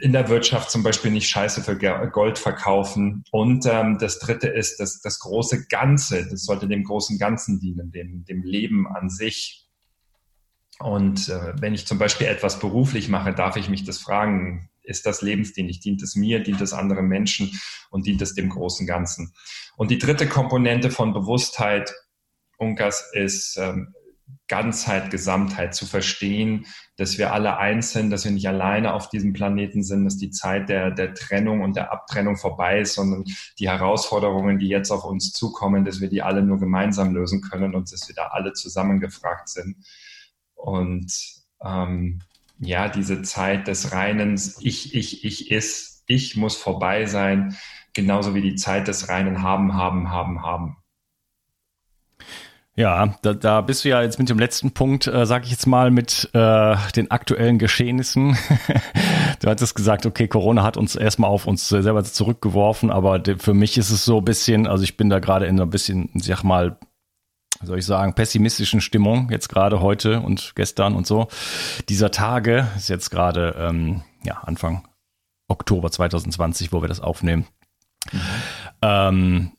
in 0.00 0.12
der 0.12 0.28
Wirtschaft 0.28 0.70
zum 0.70 0.82
Beispiel 0.82 1.10
nicht 1.10 1.28
Scheiße 1.28 1.62
für 1.62 1.76
Gold 1.76 2.38
verkaufen. 2.38 3.24
Und 3.32 3.66
ähm, 3.66 3.98
das 3.98 4.18
Dritte 4.20 4.48
ist, 4.48 4.78
dass 4.78 5.00
das 5.00 5.18
große 5.18 5.66
Ganze, 5.66 6.28
das 6.28 6.44
sollte 6.44 6.68
dem 6.68 6.84
großen 6.84 7.18
Ganzen 7.18 7.58
dienen, 7.58 7.90
dem, 7.90 8.24
dem 8.24 8.42
Leben 8.42 8.86
an 8.86 9.10
sich. 9.10 9.66
Und 10.78 11.28
äh, 11.28 11.54
wenn 11.60 11.74
ich 11.74 11.86
zum 11.86 11.98
Beispiel 11.98 12.28
etwas 12.28 12.60
beruflich 12.60 13.08
mache, 13.08 13.34
darf 13.34 13.56
ich 13.56 13.68
mich 13.68 13.84
das 13.84 13.98
fragen, 13.98 14.70
ist 14.82 15.06
das 15.06 15.22
lebensdienlich? 15.22 15.80
Dient 15.80 16.02
es 16.02 16.16
mir, 16.16 16.42
dient 16.42 16.60
es 16.60 16.72
anderen 16.72 17.06
Menschen 17.06 17.60
und 17.90 18.06
dient 18.06 18.22
es 18.22 18.34
dem 18.34 18.48
großen 18.48 18.86
Ganzen? 18.86 19.32
Und 19.76 19.90
die 19.90 19.98
dritte 19.98 20.28
Komponente 20.28 20.90
von 20.90 21.12
Bewusstheit, 21.12 21.92
Unkas, 22.58 23.10
ist 23.12 23.56
ähm, 23.58 23.94
Ganzheit, 24.48 25.10
Gesamtheit 25.10 25.74
zu 25.74 25.86
verstehen, 25.86 26.66
dass 26.96 27.16
wir 27.16 27.32
alle 27.32 27.56
eins 27.56 27.92
sind, 27.92 28.10
dass 28.10 28.24
wir 28.24 28.32
nicht 28.32 28.48
alleine 28.48 28.92
auf 28.92 29.08
diesem 29.08 29.32
Planeten 29.32 29.82
sind, 29.82 30.04
dass 30.04 30.18
die 30.18 30.30
Zeit 30.30 30.68
der, 30.68 30.90
der 30.90 31.14
Trennung 31.14 31.62
und 31.62 31.76
der 31.76 31.92
Abtrennung 31.92 32.36
vorbei 32.36 32.80
ist, 32.80 32.94
sondern 32.94 33.24
die 33.58 33.70
Herausforderungen, 33.70 34.58
die 34.58 34.68
jetzt 34.68 34.90
auf 34.90 35.04
uns 35.04 35.32
zukommen, 35.32 35.84
dass 35.84 36.00
wir 36.00 36.08
die 36.08 36.22
alle 36.22 36.42
nur 36.42 36.58
gemeinsam 36.58 37.14
lösen 37.14 37.40
können 37.40 37.74
und 37.74 37.92
dass 37.92 38.08
wir 38.08 38.14
da 38.14 38.26
alle 38.28 38.52
zusammengefragt 38.52 39.48
sind. 39.48 39.76
Und 40.54 41.10
ähm, 41.64 42.20
ja, 42.58 42.88
diese 42.88 43.22
Zeit 43.22 43.66
des 43.68 43.92
reinen 43.92 44.40
Ich, 44.60 44.94
Ich, 44.94 45.24
Ich 45.24 45.50
ist, 45.50 46.04
Ich 46.06 46.36
muss 46.36 46.56
vorbei 46.56 47.06
sein, 47.06 47.56
genauso 47.94 48.34
wie 48.34 48.42
die 48.42 48.54
Zeit 48.56 48.86
des 48.86 49.08
reinen 49.08 49.42
Haben, 49.42 49.74
Haben, 49.74 50.10
Haben, 50.10 50.42
Haben. 50.42 50.76
Ja, 52.74 53.16
da, 53.20 53.34
da 53.34 53.60
bist 53.60 53.84
du 53.84 53.90
ja 53.90 54.00
jetzt 54.00 54.18
mit 54.18 54.30
dem 54.30 54.38
letzten 54.38 54.70
Punkt, 54.70 55.06
äh, 55.06 55.26
sag 55.26 55.44
ich 55.44 55.50
jetzt 55.50 55.66
mal, 55.66 55.90
mit 55.90 56.30
äh, 56.32 56.76
den 56.96 57.10
aktuellen 57.10 57.58
Geschehnissen. 57.58 58.36
du 59.40 59.50
hattest 59.50 59.74
gesagt, 59.74 60.06
okay, 60.06 60.26
Corona 60.26 60.62
hat 60.62 60.78
uns 60.78 60.96
erstmal 60.96 61.28
auf 61.28 61.46
uns 61.46 61.68
selber 61.68 62.02
zurückgeworfen, 62.02 62.90
aber 62.90 63.22
für 63.38 63.52
mich 63.52 63.76
ist 63.76 63.90
es 63.90 64.06
so 64.06 64.18
ein 64.18 64.24
bisschen, 64.24 64.66
also 64.66 64.84
ich 64.84 64.96
bin 64.96 65.10
da 65.10 65.18
gerade 65.18 65.46
in 65.46 65.60
ein 65.60 65.68
bisschen, 65.68 66.08
sag 66.14 66.44
mal, 66.44 66.78
soll 67.62 67.78
ich 67.78 67.84
sagen, 67.84 68.14
pessimistischen 68.14 68.80
Stimmung, 68.80 69.28
jetzt 69.30 69.50
gerade 69.50 69.80
heute 69.80 70.20
und 70.20 70.54
gestern 70.54 70.94
und 70.94 71.06
so. 71.06 71.28
Dieser 71.90 72.10
Tage 72.10 72.68
ist 72.76 72.88
jetzt 72.88 73.10
gerade 73.10 73.54
ähm, 73.58 74.02
ja, 74.24 74.38
Anfang 74.38 74.88
Oktober 75.46 75.90
2020, 75.90 76.72
wo 76.72 76.80
wir 76.80 76.88
das 76.88 77.00
aufnehmen. 77.00 77.46
Mhm. 78.10 78.20
Ähm, 78.80 79.52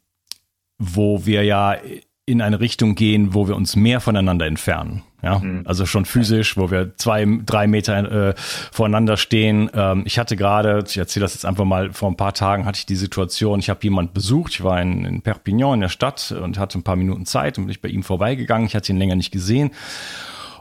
wo 0.79 1.25
wir 1.25 1.43
ja 1.43 1.77
in 2.25 2.41
eine 2.41 2.59
Richtung 2.59 2.95
gehen, 2.95 3.33
wo 3.33 3.47
wir 3.47 3.55
uns 3.55 3.75
mehr 3.75 3.99
voneinander 3.99 4.45
entfernen. 4.45 5.03
Ja, 5.21 5.39
mhm. 5.39 5.63
also 5.65 5.85
schon 5.85 6.05
physisch, 6.05 6.57
wo 6.57 6.69
wir 6.69 6.95
zwei, 6.97 7.25
drei 7.45 7.65
Meter 7.67 8.29
äh, 8.29 8.33
voreinander 8.37 9.15
stehen. 9.15 9.69
Ähm, 9.73 10.03
ich 10.05 10.19
hatte 10.19 10.35
gerade, 10.35 10.83
ich 10.85 10.97
erzähle 10.97 11.23
das 11.23 11.33
jetzt 11.33 11.45
einfach 11.45 11.63
mal, 11.63 11.93
vor 11.93 12.09
ein 12.09 12.17
paar 12.17 12.33
Tagen 12.33 12.65
hatte 12.65 12.79
ich 12.79 12.85
die 12.85 12.97
Situation, 12.97 13.59
ich 13.59 13.69
habe 13.69 13.79
jemand 13.83 14.13
besucht, 14.13 14.53
ich 14.53 14.63
war 14.63 14.81
in, 14.81 15.05
in 15.05 15.21
Perpignan 15.21 15.75
in 15.75 15.81
der 15.81 15.89
Stadt 15.89 16.31
und 16.31 16.57
hatte 16.57 16.77
ein 16.77 16.83
paar 16.83 16.97
Minuten 16.97 17.25
Zeit 17.25 17.57
und 17.57 17.65
bin 17.65 17.71
ich 17.71 17.81
bei 17.81 17.89
ihm 17.89 18.03
vorbeigegangen. 18.03 18.67
Ich 18.67 18.75
hatte 18.75 18.91
ihn 18.91 18.97
länger 18.97 19.15
nicht 19.15 19.31
gesehen. 19.31 19.71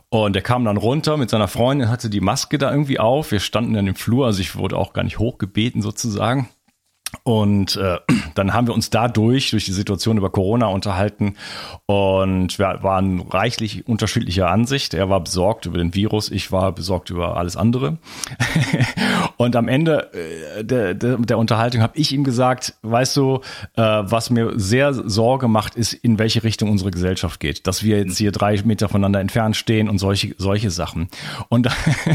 Und 0.08 0.36
er 0.36 0.42
kam 0.42 0.64
dann 0.64 0.76
runter 0.76 1.16
mit 1.16 1.30
seiner 1.30 1.48
Freundin, 1.48 1.88
hatte 1.88 2.10
die 2.10 2.20
Maske 2.20 2.58
da 2.58 2.70
irgendwie 2.70 2.98
auf. 2.98 3.32
Wir 3.32 3.40
standen 3.40 3.72
dann 3.72 3.86
im 3.86 3.94
Flur, 3.94 4.26
also 4.26 4.40
ich 4.40 4.56
wurde 4.56 4.76
auch 4.76 4.92
gar 4.92 5.04
nicht 5.04 5.18
hochgebeten 5.18 5.80
sozusagen. 5.80 6.48
Und 7.24 7.76
äh, 7.76 7.98
dann 8.34 8.52
haben 8.52 8.66
wir 8.66 8.74
uns 8.74 8.90
dadurch, 8.90 9.50
durch 9.50 9.64
die 9.64 9.72
Situation 9.72 10.16
über 10.16 10.30
Corona 10.30 10.66
unterhalten 10.66 11.34
und 11.86 12.58
wir 12.58 12.78
waren 12.82 13.20
reichlich 13.20 13.86
unterschiedlicher 13.86 14.48
Ansicht. 14.50 14.94
Er 14.94 15.08
war 15.08 15.20
besorgt 15.20 15.66
über 15.66 15.78
den 15.78 15.94
Virus, 15.94 16.30
ich 16.30 16.50
war 16.50 16.72
besorgt 16.72 17.10
über 17.10 17.36
alles 17.36 17.56
andere. 17.56 17.98
und 19.36 19.54
am 19.56 19.68
Ende 19.68 20.12
äh, 20.12 20.64
der, 20.64 20.94
der, 20.94 21.18
der 21.18 21.38
Unterhaltung 21.38 21.82
habe 21.82 21.96
ich 21.96 22.12
ihm 22.12 22.24
gesagt, 22.24 22.74
weißt 22.82 23.16
du, 23.16 23.40
äh, 23.76 23.82
was 23.82 24.30
mir 24.30 24.52
sehr 24.58 24.92
Sorge 24.94 25.48
macht, 25.48 25.76
ist, 25.76 25.92
in 25.92 26.18
welche 26.18 26.42
Richtung 26.42 26.70
unsere 26.70 26.90
Gesellschaft 26.90 27.40
geht. 27.40 27.66
Dass 27.66 27.82
wir 27.82 27.98
jetzt 27.98 28.18
hier 28.18 28.32
drei 28.32 28.60
Meter 28.64 28.88
voneinander 28.88 29.20
entfernt 29.20 29.56
stehen 29.56 29.88
und 29.88 29.98
solche, 29.98 30.34
solche 30.38 30.70
Sachen. 30.70 31.08
Und, 31.48 31.68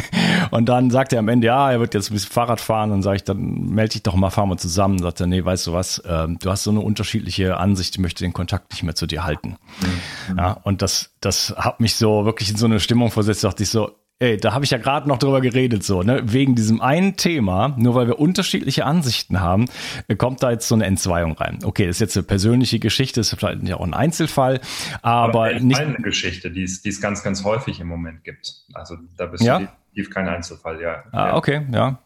und 0.52 0.68
dann 0.68 0.92
sagt 0.92 1.14
er 1.14 1.20
am 1.20 1.30
Ende, 1.30 1.48
ja, 1.48 1.72
er 1.72 1.80
wird 1.80 1.94
jetzt 1.94 2.10
ein 2.10 2.14
bisschen 2.14 2.32
Fahrrad 2.32 2.60
fahren 2.60 2.92
und 2.92 3.04
sage 3.04 3.18
ich, 3.18 3.24
dann 3.24 3.70
melde 3.70 3.94
dich 3.94 4.04
doch 4.04 4.16
mal, 4.16 4.30
fahren 4.30 4.50
wir 4.50 4.58
zusammen 4.58 4.87
zusammen, 4.88 5.00
sagt 5.00 5.20
er, 5.20 5.28
nee, 5.28 5.44
weißt 5.44 5.68
du 5.68 5.74
was, 5.74 6.00
äh, 6.00 6.28
du 6.28 6.50
hast 6.50 6.64
so 6.64 6.72
eine 6.72 6.80
unterschiedliche 6.80 7.58
Ansicht, 7.58 7.96
ich 7.96 8.02
möchte 8.02 8.24
den 8.24 8.34
Kontakt 8.34 8.72
nicht 8.72 8.84
mehr 8.84 8.96
zu 8.96 9.08
dir 9.08 9.24
halten. 9.24 9.58
Mhm. 9.82 10.38
Ja, 10.38 10.52
und 10.64 10.82
das, 10.82 11.12
das 11.22 11.54
hat 11.58 11.80
mich 11.80 11.96
so 11.96 12.26
wirklich 12.26 12.50
in 12.50 12.58
so 12.58 12.66
eine 12.66 12.80
Stimmung 12.80 13.12
versetzt, 13.12 13.44
dachte 13.44 13.64
ich 13.64 13.70
so, 13.70 13.92
ey, 14.20 14.38
da 14.38 14.54
habe 14.54 14.66
ich 14.66 14.72
ja 14.72 14.80
gerade 14.80 15.08
noch 15.08 15.20
drüber 15.20 15.42
geredet, 15.42 15.84
so, 15.84 16.02
ne? 16.02 16.22
Wegen 16.26 16.56
diesem 16.56 16.82
einen 16.82 17.18
Thema, 17.18 17.76
nur 17.78 17.94
weil 17.94 18.08
wir 18.08 18.18
unterschiedliche 18.18 18.84
Ansichten 18.84 19.42
haben, 19.42 19.66
äh, 20.08 20.16
kommt 20.16 20.42
da 20.42 20.52
jetzt 20.52 20.68
so 20.68 20.74
eine 20.74 20.86
Entzweiung 20.86 21.34
rein. 21.34 21.60
Okay, 21.64 21.86
das 21.86 21.98
ist 21.98 22.00
jetzt 22.00 22.18
eine 22.18 22.24
persönliche 22.24 22.80
Geschichte, 22.80 23.20
ist 23.20 23.36
vielleicht 23.36 23.64
ja 23.64 23.78
auch 23.78 23.86
ein 23.86 23.94
Einzelfall, 23.94 24.60
aber, 25.02 25.50
aber 25.50 25.60
nicht. 25.60 25.80
Eine 25.80 25.98
Geschichte, 25.98 26.50
die 26.50 26.64
es, 26.64 26.82
die 26.82 26.90
es 26.90 27.00
ganz, 27.00 27.24
ganz 27.24 27.44
häufig 27.44 27.80
im 27.80 27.88
Moment 27.88 28.24
gibt. 28.24 28.66
Also 28.74 28.96
da 29.18 29.28
bist 29.28 29.44
ja? 29.44 29.60
du 29.60 29.66
definitiv 29.66 30.14
kein 30.14 30.28
Einzelfall, 30.28 30.82
ja. 30.82 31.04
Ah, 31.12 31.36
okay, 31.36 31.68
ja. 31.72 32.00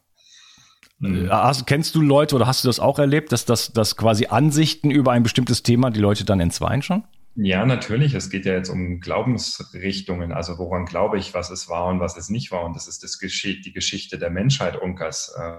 Mhm. 1.02 1.30
Hast, 1.32 1.66
kennst 1.66 1.96
du 1.96 2.02
Leute 2.02 2.36
oder 2.36 2.46
hast 2.48 2.64
du 2.64 2.70
das 2.70 2.80
auch 2.80 3.00
erlebt, 3.00 3.32
dass, 3.32 3.46
dass, 3.46 3.74
dass 3.74 3.98
quasi 3.98 4.28
Ansichten 4.28 4.92
über 4.92 5.12
ein 5.12 5.24
bestimmtes 5.24 5.64
Thema 5.64 5.90
die 5.90 6.00
Leute 6.00 6.26
dann 6.26 6.40
entzweien 6.40 6.82
schon? 6.84 7.04
Ja, 7.36 7.66
natürlich. 7.66 8.14
Es 8.14 8.30
geht 8.30 8.46
ja 8.46 8.54
jetzt 8.54 8.70
um 8.70 9.00
Glaubensrichtungen. 9.00 10.32
Also 10.32 10.58
woran 10.60 10.86
glaube 10.86 11.18
ich, 11.18 11.34
was 11.34 11.50
es 11.50 11.70
war 11.70 11.88
und 11.88 12.00
was 12.00 12.18
es 12.18 12.30
nicht 12.30 12.52
war. 12.52 12.64
Und 12.66 12.76
das 12.76 12.88
ist 12.88 13.04
das 13.04 13.18
Geschicht, 13.18 13.66
die 13.66 13.74
Geschichte 13.74 14.20
der 14.20 14.30
Menschheit, 14.30 14.80
Unkas. 14.80 15.34
Äh, 15.38 15.58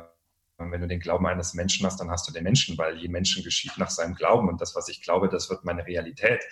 wenn 0.58 0.80
du 0.80 0.87
den 0.87 1.00
Glauben 1.00 1.26
eines 1.26 1.54
Menschen 1.54 1.84
hast, 1.87 1.99
dann 1.99 2.11
hast 2.11 2.28
du 2.28 2.32
den 2.32 2.44
Menschen, 2.44 2.78
weil 2.78 2.96
je 2.99 3.08
Menschen 3.08 3.42
geschieht 3.42 3.72
nach 3.78 3.90
seinem 3.90 4.14
Glauben. 4.14 4.49
Und 4.49 4.61
das, 4.61 4.76
was 4.76 4.88
ich 4.88 5.02
glaube, 5.02 5.28
das 5.28 5.50
wird 5.50 5.64
meine 5.64 5.84
Realität. 5.87 6.44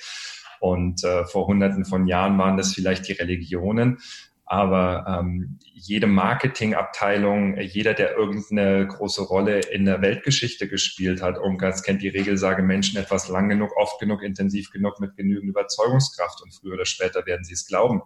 Und 0.58 1.04
äh, 1.04 1.24
vor 1.26 1.46
hunderten 1.46 1.84
von 1.84 2.08
Jahren 2.08 2.36
waren 2.38 2.56
das 2.56 2.74
vielleicht 2.74 3.06
die 3.06 3.12
Religionen. 3.12 3.98
Aber 4.52 5.04
ähm, 5.06 5.60
jede 5.62 6.08
Marketingabteilung, 6.08 7.56
jeder, 7.60 7.94
der 7.94 8.16
irgendeine 8.16 8.84
große 8.84 9.22
Rolle 9.22 9.60
in 9.60 9.84
der 9.84 10.02
Weltgeschichte 10.02 10.66
gespielt 10.66 11.22
hat, 11.22 11.38
Ungarns 11.38 11.84
kennt 11.84 12.02
die 12.02 12.08
Regel, 12.08 12.36
sage 12.36 12.64
Menschen 12.64 12.98
etwas 12.98 13.28
lang 13.28 13.48
genug, 13.48 13.70
oft 13.76 14.00
genug, 14.00 14.24
intensiv 14.24 14.72
genug 14.72 14.98
mit 14.98 15.14
genügend 15.14 15.50
Überzeugungskraft 15.50 16.42
und 16.42 16.52
früher 16.52 16.74
oder 16.74 16.84
später 16.84 17.24
werden 17.26 17.44
sie 17.44 17.52
es 17.52 17.64
glauben. 17.64 18.02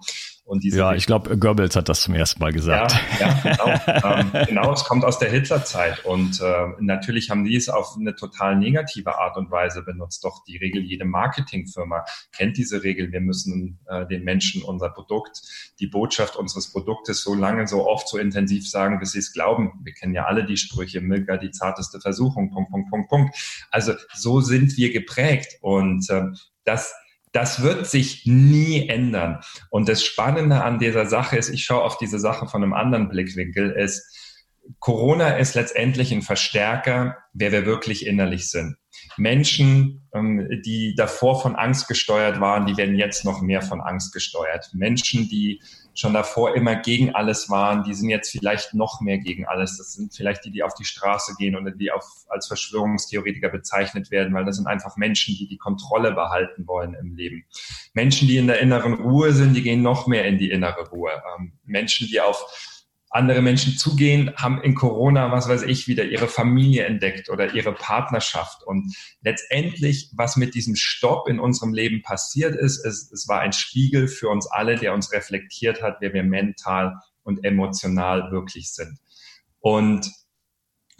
Und 0.46 0.62
diese 0.62 0.78
ja, 0.78 0.92
ich 0.92 1.06
glaube, 1.06 1.38
Goebbels 1.38 1.74
hat 1.74 1.88
das 1.88 2.02
zum 2.02 2.14
ersten 2.14 2.38
Mal 2.40 2.52
gesagt. 2.52 2.94
Ja, 3.18 3.28
ja 3.28 3.56
genau. 3.56 4.36
ähm, 4.36 4.46
genau, 4.46 4.72
es 4.74 4.84
kommt 4.84 5.02
aus 5.02 5.18
der 5.18 5.30
Hitlerzeit. 5.30 6.04
Und 6.04 6.38
äh, 6.42 6.66
natürlich 6.80 7.30
haben 7.30 7.44
die 7.44 7.56
es 7.56 7.70
auf 7.70 7.96
eine 7.98 8.14
total 8.14 8.56
negative 8.56 9.18
Art 9.18 9.38
und 9.38 9.50
Weise 9.50 9.82
benutzt. 9.82 10.22
Doch 10.22 10.44
die 10.44 10.58
Regel, 10.58 10.82
jede 10.82 11.06
Marketingfirma 11.06 12.04
kennt 12.36 12.58
diese 12.58 12.82
Regel. 12.82 13.10
Wir 13.10 13.22
müssen 13.22 13.80
äh, 13.86 14.06
den 14.06 14.22
Menschen 14.22 14.62
unser 14.62 14.90
Produkt, 14.90 15.40
die 15.80 15.86
Botschaft 15.86 16.36
unseres 16.36 16.70
Produktes 16.70 17.22
so 17.22 17.34
lange, 17.34 17.66
so 17.66 17.88
oft, 17.88 18.06
so 18.06 18.18
intensiv 18.18 18.68
sagen, 18.68 18.98
bis 18.98 19.12
sie 19.12 19.20
es 19.20 19.32
glauben. 19.32 19.80
Wir 19.82 19.94
kennen 19.94 20.14
ja 20.14 20.26
alle 20.26 20.44
die 20.44 20.58
Sprüche, 20.58 21.00
Milka, 21.00 21.38
die 21.38 21.52
zarteste 21.52 22.00
Versuchung, 22.00 22.50
Punkt, 22.50 22.70
Punkt, 22.70 22.90
Punkt, 22.90 23.08
Punkt. 23.08 23.66
Also 23.70 23.94
so 24.12 24.42
sind 24.42 24.76
wir 24.76 24.92
geprägt. 24.92 25.56
Und 25.62 26.10
äh, 26.10 26.24
das 26.64 26.94
das 27.34 27.62
wird 27.62 27.86
sich 27.88 28.26
nie 28.26 28.88
ändern. 28.88 29.40
Und 29.68 29.88
das 29.88 30.04
Spannende 30.04 30.62
an 30.62 30.78
dieser 30.78 31.04
Sache 31.06 31.36
ist, 31.36 31.48
ich 31.48 31.64
schaue 31.64 31.82
auf 31.82 31.98
diese 31.98 32.20
Sache 32.20 32.46
von 32.46 32.62
einem 32.62 32.72
anderen 32.72 33.08
Blickwinkel, 33.08 33.72
ist, 33.72 34.16
Corona 34.78 35.36
ist 35.36 35.56
letztendlich 35.56 36.12
ein 36.12 36.22
Verstärker, 36.22 37.18
wer 37.32 37.50
wir 37.50 37.66
wirklich 37.66 38.06
innerlich 38.06 38.48
sind. 38.48 38.76
Menschen, 39.16 40.08
ähm, 40.14 40.48
die 40.64 40.94
davor 40.96 41.42
von 41.42 41.56
Angst 41.56 41.88
gesteuert 41.88 42.40
waren, 42.40 42.66
die 42.66 42.76
werden 42.76 42.96
jetzt 42.96 43.24
noch 43.24 43.42
mehr 43.42 43.62
von 43.62 43.80
Angst 43.80 44.14
gesteuert. 44.14 44.70
Menschen, 44.72 45.28
die 45.28 45.60
schon 45.94 46.12
davor 46.12 46.56
immer 46.56 46.76
gegen 46.76 47.14
alles 47.14 47.48
waren, 47.48 47.84
die 47.84 47.94
sind 47.94 48.10
jetzt 48.10 48.30
vielleicht 48.30 48.74
noch 48.74 49.00
mehr 49.00 49.18
gegen 49.18 49.46
alles. 49.46 49.78
Das 49.78 49.92
sind 49.92 50.14
vielleicht 50.14 50.44
die, 50.44 50.50
die 50.50 50.62
auf 50.62 50.74
die 50.74 50.84
Straße 50.84 51.34
gehen 51.38 51.56
oder 51.56 51.70
die 51.70 51.92
auf, 51.92 52.04
als 52.28 52.48
Verschwörungstheoretiker 52.48 53.48
bezeichnet 53.48 54.10
werden, 54.10 54.34
weil 54.34 54.44
das 54.44 54.56
sind 54.56 54.66
einfach 54.66 54.96
Menschen, 54.96 55.36
die 55.36 55.46
die 55.46 55.56
Kontrolle 55.56 56.12
behalten 56.12 56.66
wollen 56.66 56.94
im 56.94 57.14
Leben. 57.14 57.44
Menschen, 57.94 58.26
die 58.26 58.36
in 58.36 58.48
der 58.48 58.60
inneren 58.60 58.94
Ruhe 58.94 59.32
sind, 59.32 59.54
die 59.54 59.62
gehen 59.62 59.82
noch 59.82 60.06
mehr 60.06 60.24
in 60.24 60.38
die 60.38 60.50
innere 60.50 60.88
Ruhe. 60.90 61.12
Ähm, 61.38 61.52
Menschen, 61.64 62.08
die 62.08 62.20
auf 62.20 62.44
andere 63.14 63.42
Menschen 63.42 63.78
zugehen, 63.78 64.34
haben 64.36 64.60
in 64.62 64.74
Corona, 64.74 65.30
was 65.30 65.48
weiß 65.48 65.62
ich, 65.62 65.86
wieder 65.86 66.04
ihre 66.04 66.26
Familie 66.26 66.84
entdeckt 66.84 67.30
oder 67.30 67.54
ihre 67.54 67.72
Partnerschaft. 67.72 68.64
Und 68.66 68.92
letztendlich, 69.22 70.10
was 70.16 70.36
mit 70.36 70.54
diesem 70.54 70.74
Stopp 70.74 71.28
in 71.28 71.38
unserem 71.38 71.72
Leben 71.72 72.02
passiert 72.02 72.56
ist, 72.56 72.84
es, 72.84 73.12
es 73.12 73.28
war 73.28 73.40
ein 73.40 73.52
Spiegel 73.52 74.08
für 74.08 74.28
uns 74.28 74.48
alle, 74.48 74.74
der 74.74 74.94
uns 74.94 75.12
reflektiert 75.12 75.80
hat, 75.80 75.98
wer 76.00 76.12
wir 76.12 76.24
mental 76.24 76.96
und 77.22 77.44
emotional 77.44 78.32
wirklich 78.32 78.72
sind. 78.72 78.98
Und 79.60 80.10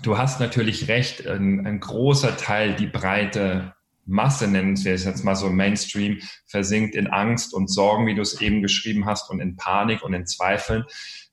du 0.01 0.17
hast 0.17 0.39
natürlich 0.39 0.87
recht, 0.87 1.27
ein, 1.27 1.67
ein 1.67 1.81
großer 1.81 2.37
Teil, 2.37 2.75
die 2.77 2.87
breite 2.87 3.75
Masse 4.07 4.49
nennen 4.49 4.83
wir 4.83 4.95
es 4.95 5.05
jetzt 5.05 5.25
mal 5.25 5.37
so 5.37 5.49
Mainstream, 5.51 6.21
versinkt 6.47 6.95
in 6.95 7.07
Angst 7.07 7.55
und 7.55 7.71
Sorgen, 7.71 8.07
wie 8.07 8.15
du 8.15 8.23
es 8.23 8.41
eben 8.41 8.63
geschrieben 8.63 9.07
hast, 9.07 9.31
und 9.31 9.41
in 9.41 9.57
Panik 9.57 10.03
und 10.03 10.15
in 10.15 10.27
Zweifeln. 10.27 10.85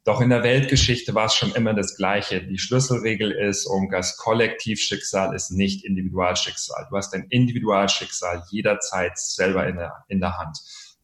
Doch 0.03 0.19
in 0.19 0.29
der 0.29 0.41
Weltgeschichte 0.41 1.13
war 1.13 1.25
es 1.25 1.35
schon 1.35 1.51
immer 1.51 1.75
das 1.75 1.95
Gleiche. 1.95 2.41
Die 2.41 2.57
Schlüsselregel 2.57 3.31
ist, 3.31 3.67
und 3.67 3.91
das 3.91 4.17
Kollektivschicksal 4.17 5.35
ist 5.35 5.51
nicht 5.51 5.85
Individualschicksal. 5.85 6.87
Du 6.89 6.97
hast 6.97 7.11
dein 7.13 7.27
Individualschicksal 7.29 8.43
jederzeit 8.49 9.17
selber 9.19 9.67
in 9.67 9.75
der, 9.75 10.03
in 10.07 10.19
der 10.19 10.39
Hand. 10.39 10.57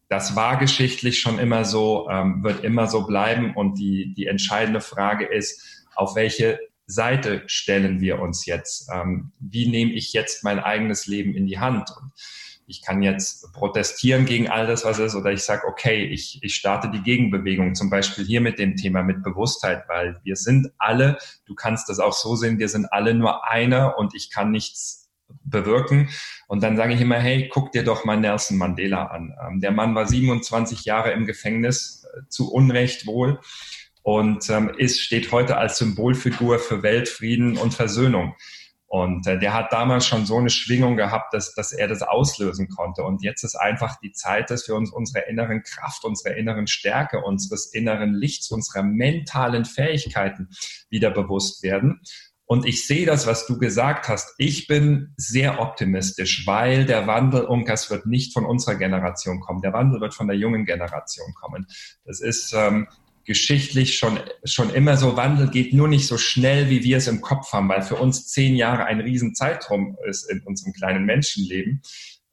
Das 0.09 0.35
war 0.35 0.57
geschichtlich 0.57 1.19
schon 1.19 1.37
immer 1.37 1.65
so, 1.65 2.09
ähm, 2.09 2.43
wird 2.43 2.63
immer 2.63 2.87
so 2.87 3.05
bleiben. 3.05 3.53
Und 3.55 3.77
die, 3.77 4.13
die 4.15 4.25
entscheidende 4.25 4.81
Frage 4.81 5.25
ist, 5.25 5.85
auf 5.95 6.15
welche 6.15 6.59
Seite 6.87 7.43
stellen 7.47 7.99
wir 7.99 8.19
uns 8.19 8.45
jetzt? 8.45 8.89
Ähm, 8.91 9.31
wie 9.39 9.69
nehme 9.69 9.91
ich 9.91 10.13
jetzt 10.13 10.43
mein 10.43 10.59
eigenes 10.59 11.05
Leben 11.05 11.35
in 11.35 11.45
die 11.45 11.59
Hand? 11.59 11.91
Und 12.01 12.11
ich 12.65 12.81
kann 12.81 13.01
jetzt 13.01 13.51
protestieren 13.53 14.25
gegen 14.25 14.49
all 14.49 14.67
das, 14.67 14.83
was 14.83 14.99
ist, 14.99 15.15
oder 15.15 15.31
ich 15.31 15.43
sage, 15.43 15.67
okay, 15.67 16.05
ich, 16.05 16.39
ich 16.41 16.55
starte 16.55 16.89
die 16.89 17.01
Gegenbewegung, 17.01 17.75
zum 17.75 17.89
Beispiel 17.89 18.25
hier 18.25 18.41
mit 18.41 18.59
dem 18.59 18.75
Thema 18.75 19.03
mit 19.03 19.23
Bewusstheit, 19.23 19.83
weil 19.87 20.19
wir 20.23 20.35
sind 20.35 20.71
alle, 20.77 21.17
du 21.45 21.55
kannst 21.55 21.87
das 21.89 21.99
auch 21.99 22.13
so 22.13 22.35
sehen, 22.35 22.59
wir 22.59 22.69
sind 22.69 22.91
alle 22.91 23.13
nur 23.13 23.49
einer 23.49 23.97
und 23.97 24.15
ich 24.15 24.31
kann 24.31 24.51
nichts 24.51 25.09
bewirken. 25.43 26.09
Und 26.47 26.63
dann 26.63 26.77
sage 26.77 26.93
ich 26.93 27.01
immer, 27.01 27.19
hey, 27.19 27.49
guck 27.51 27.71
dir 27.71 27.83
doch 27.83 28.05
mal 28.05 28.17
Nelson 28.17 28.57
Mandela 28.57 29.07
an. 29.07 29.33
Ähm, 29.45 29.59
der 29.61 29.71
Mann 29.71 29.95
war 29.95 30.05
27 30.05 30.85
Jahre 30.85 31.11
im 31.11 31.25
Gefängnis, 31.25 32.05
äh, 32.13 32.27
zu 32.29 32.51
Unrecht 32.51 33.05
wohl. 33.05 33.39
Und 34.07 34.49
ähm, 34.49 34.71
ist, 34.77 35.01
steht 35.01 35.33
heute 35.33 35.57
als 35.57 35.79
Symbolfigur 35.79 36.59
für 36.59 36.81
Weltfrieden 36.81 37.57
und 37.57 37.73
Versöhnung. 37.73 38.35
Und 38.85 39.27
äh, 39.27 39.37
der 39.37 39.53
hat 39.53 39.73
damals 39.73 40.07
schon 40.07 40.25
so 40.25 40.37
eine 40.37 40.49
Schwingung 40.49 40.95
gehabt, 40.95 41.33
dass, 41.33 41.53
dass 41.55 41.73
er 41.73 41.89
das 41.89 42.03
auslösen 42.03 42.69
konnte. 42.69 43.03
Und 43.03 43.21
jetzt 43.21 43.43
ist 43.43 43.55
einfach 43.55 43.99
die 43.99 44.13
Zeit, 44.13 44.49
dass 44.49 44.65
wir 44.69 44.75
uns 44.75 44.93
unserer 44.93 45.27
inneren 45.27 45.61
Kraft, 45.61 46.05
unserer 46.05 46.37
inneren 46.37 46.67
Stärke, 46.67 47.21
unseres 47.21 47.73
inneren 47.73 48.13
Lichts, 48.13 48.49
unserer 48.49 48.81
mentalen 48.81 49.65
Fähigkeiten 49.65 50.47
wieder 50.89 51.11
bewusst 51.11 51.61
werden. 51.61 51.99
Und 52.45 52.65
ich 52.65 52.87
sehe 52.87 53.05
das, 53.05 53.27
was 53.27 53.45
du 53.45 53.57
gesagt 53.57 54.07
hast. 54.07 54.35
Ich 54.37 54.67
bin 54.67 55.15
sehr 55.17 55.59
optimistisch, 55.59 56.47
weil 56.47 56.85
der 56.85 57.07
Wandel, 57.07 57.41
Unkas, 57.41 57.91
wird 57.91 58.05
nicht 58.05 58.31
von 58.31 58.45
unserer 58.45 58.75
Generation 58.75 59.41
kommen. 59.41 59.59
Der 59.59 59.73
Wandel 59.73 59.99
wird 59.99 60.13
von 60.13 60.27
der 60.27 60.37
jungen 60.37 60.63
Generation 60.63 61.33
kommen. 61.33 61.67
Das 62.05 62.21
ist 62.21 62.53
ähm, 62.55 62.87
geschichtlich 63.27 63.97
schon, 63.97 64.19
schon 64.45 64.73
immer 64.73 64.95
so. 64.95 65.17
Wandel 65.17 65.49
geht 65.49 65.73
nur 65.73 65.89
nicht 65.89 66.07
so 66.07 66.17
schnell, 66.17 66.69
wie 66.69 66.83
wir 66.83 66.97
es 66.97 67.07
im 67.07 67.21
Kopf 67.21 67.51
haben, 67.51 67.67
weil 67.69 67.81
für 67.81 67.95
uns 67.95 68.27
zehn 68.27 68.55
Jahre 68.55 68.85
ein 68.85 69.01
Riesenzeitraum 69.01 69.97
ist 70.07 70.31
in 70.31 70.41
unserem 70.43 70.73
kleinen 70.73 71.05
Menschenleben. 71.05 71.81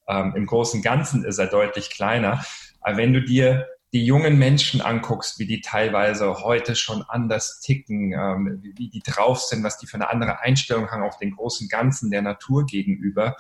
Ähm, 0.09 0.35
Im 0.37 0.47
großen 0.47 0.83
Ganzen 0.83 1.25
ist 1.25 1.39
er 1.39 1.49
deutlich 1.49 1.91
kleiner. 1.91 2.45
Aber 2.81 2.97
wenn 2.97 3.13
du 3.13 3.23
dir 3.23 3.67
die 3.93 4.05
jungen 4.05 4.39
Menschen 4.39 4.81
anguckst, 4.81 5.39
wie 5.39 5.47
die 5.47 5.61
teilweise 5.61 6.43
heute 6.43 6.77
schon 6.77 7.03
anders 7.09 7.61
ticken, 7.61 8.13
ähm, 8.13 8.61
wie, 8.63 8.75
wie, 8.77 8.89
die 8.89 9.03
drauf 9.05 9.41
sind, 9.41 9.65
was 9.65 9.79
die 9.79 9.87
für 9.87 9.97
eine 9.97 10.11
andere 10.11 10.41
Einstellung 10.41 10.91
haben 10.91 11.03
auf 11.03 11.19
den 11.19 11.33
großen 11.33 11.69
Ganzen 11.69 12.11
der 12.11 12.23
Natur 12.23 12.67
gegenüber, 12.67 13.37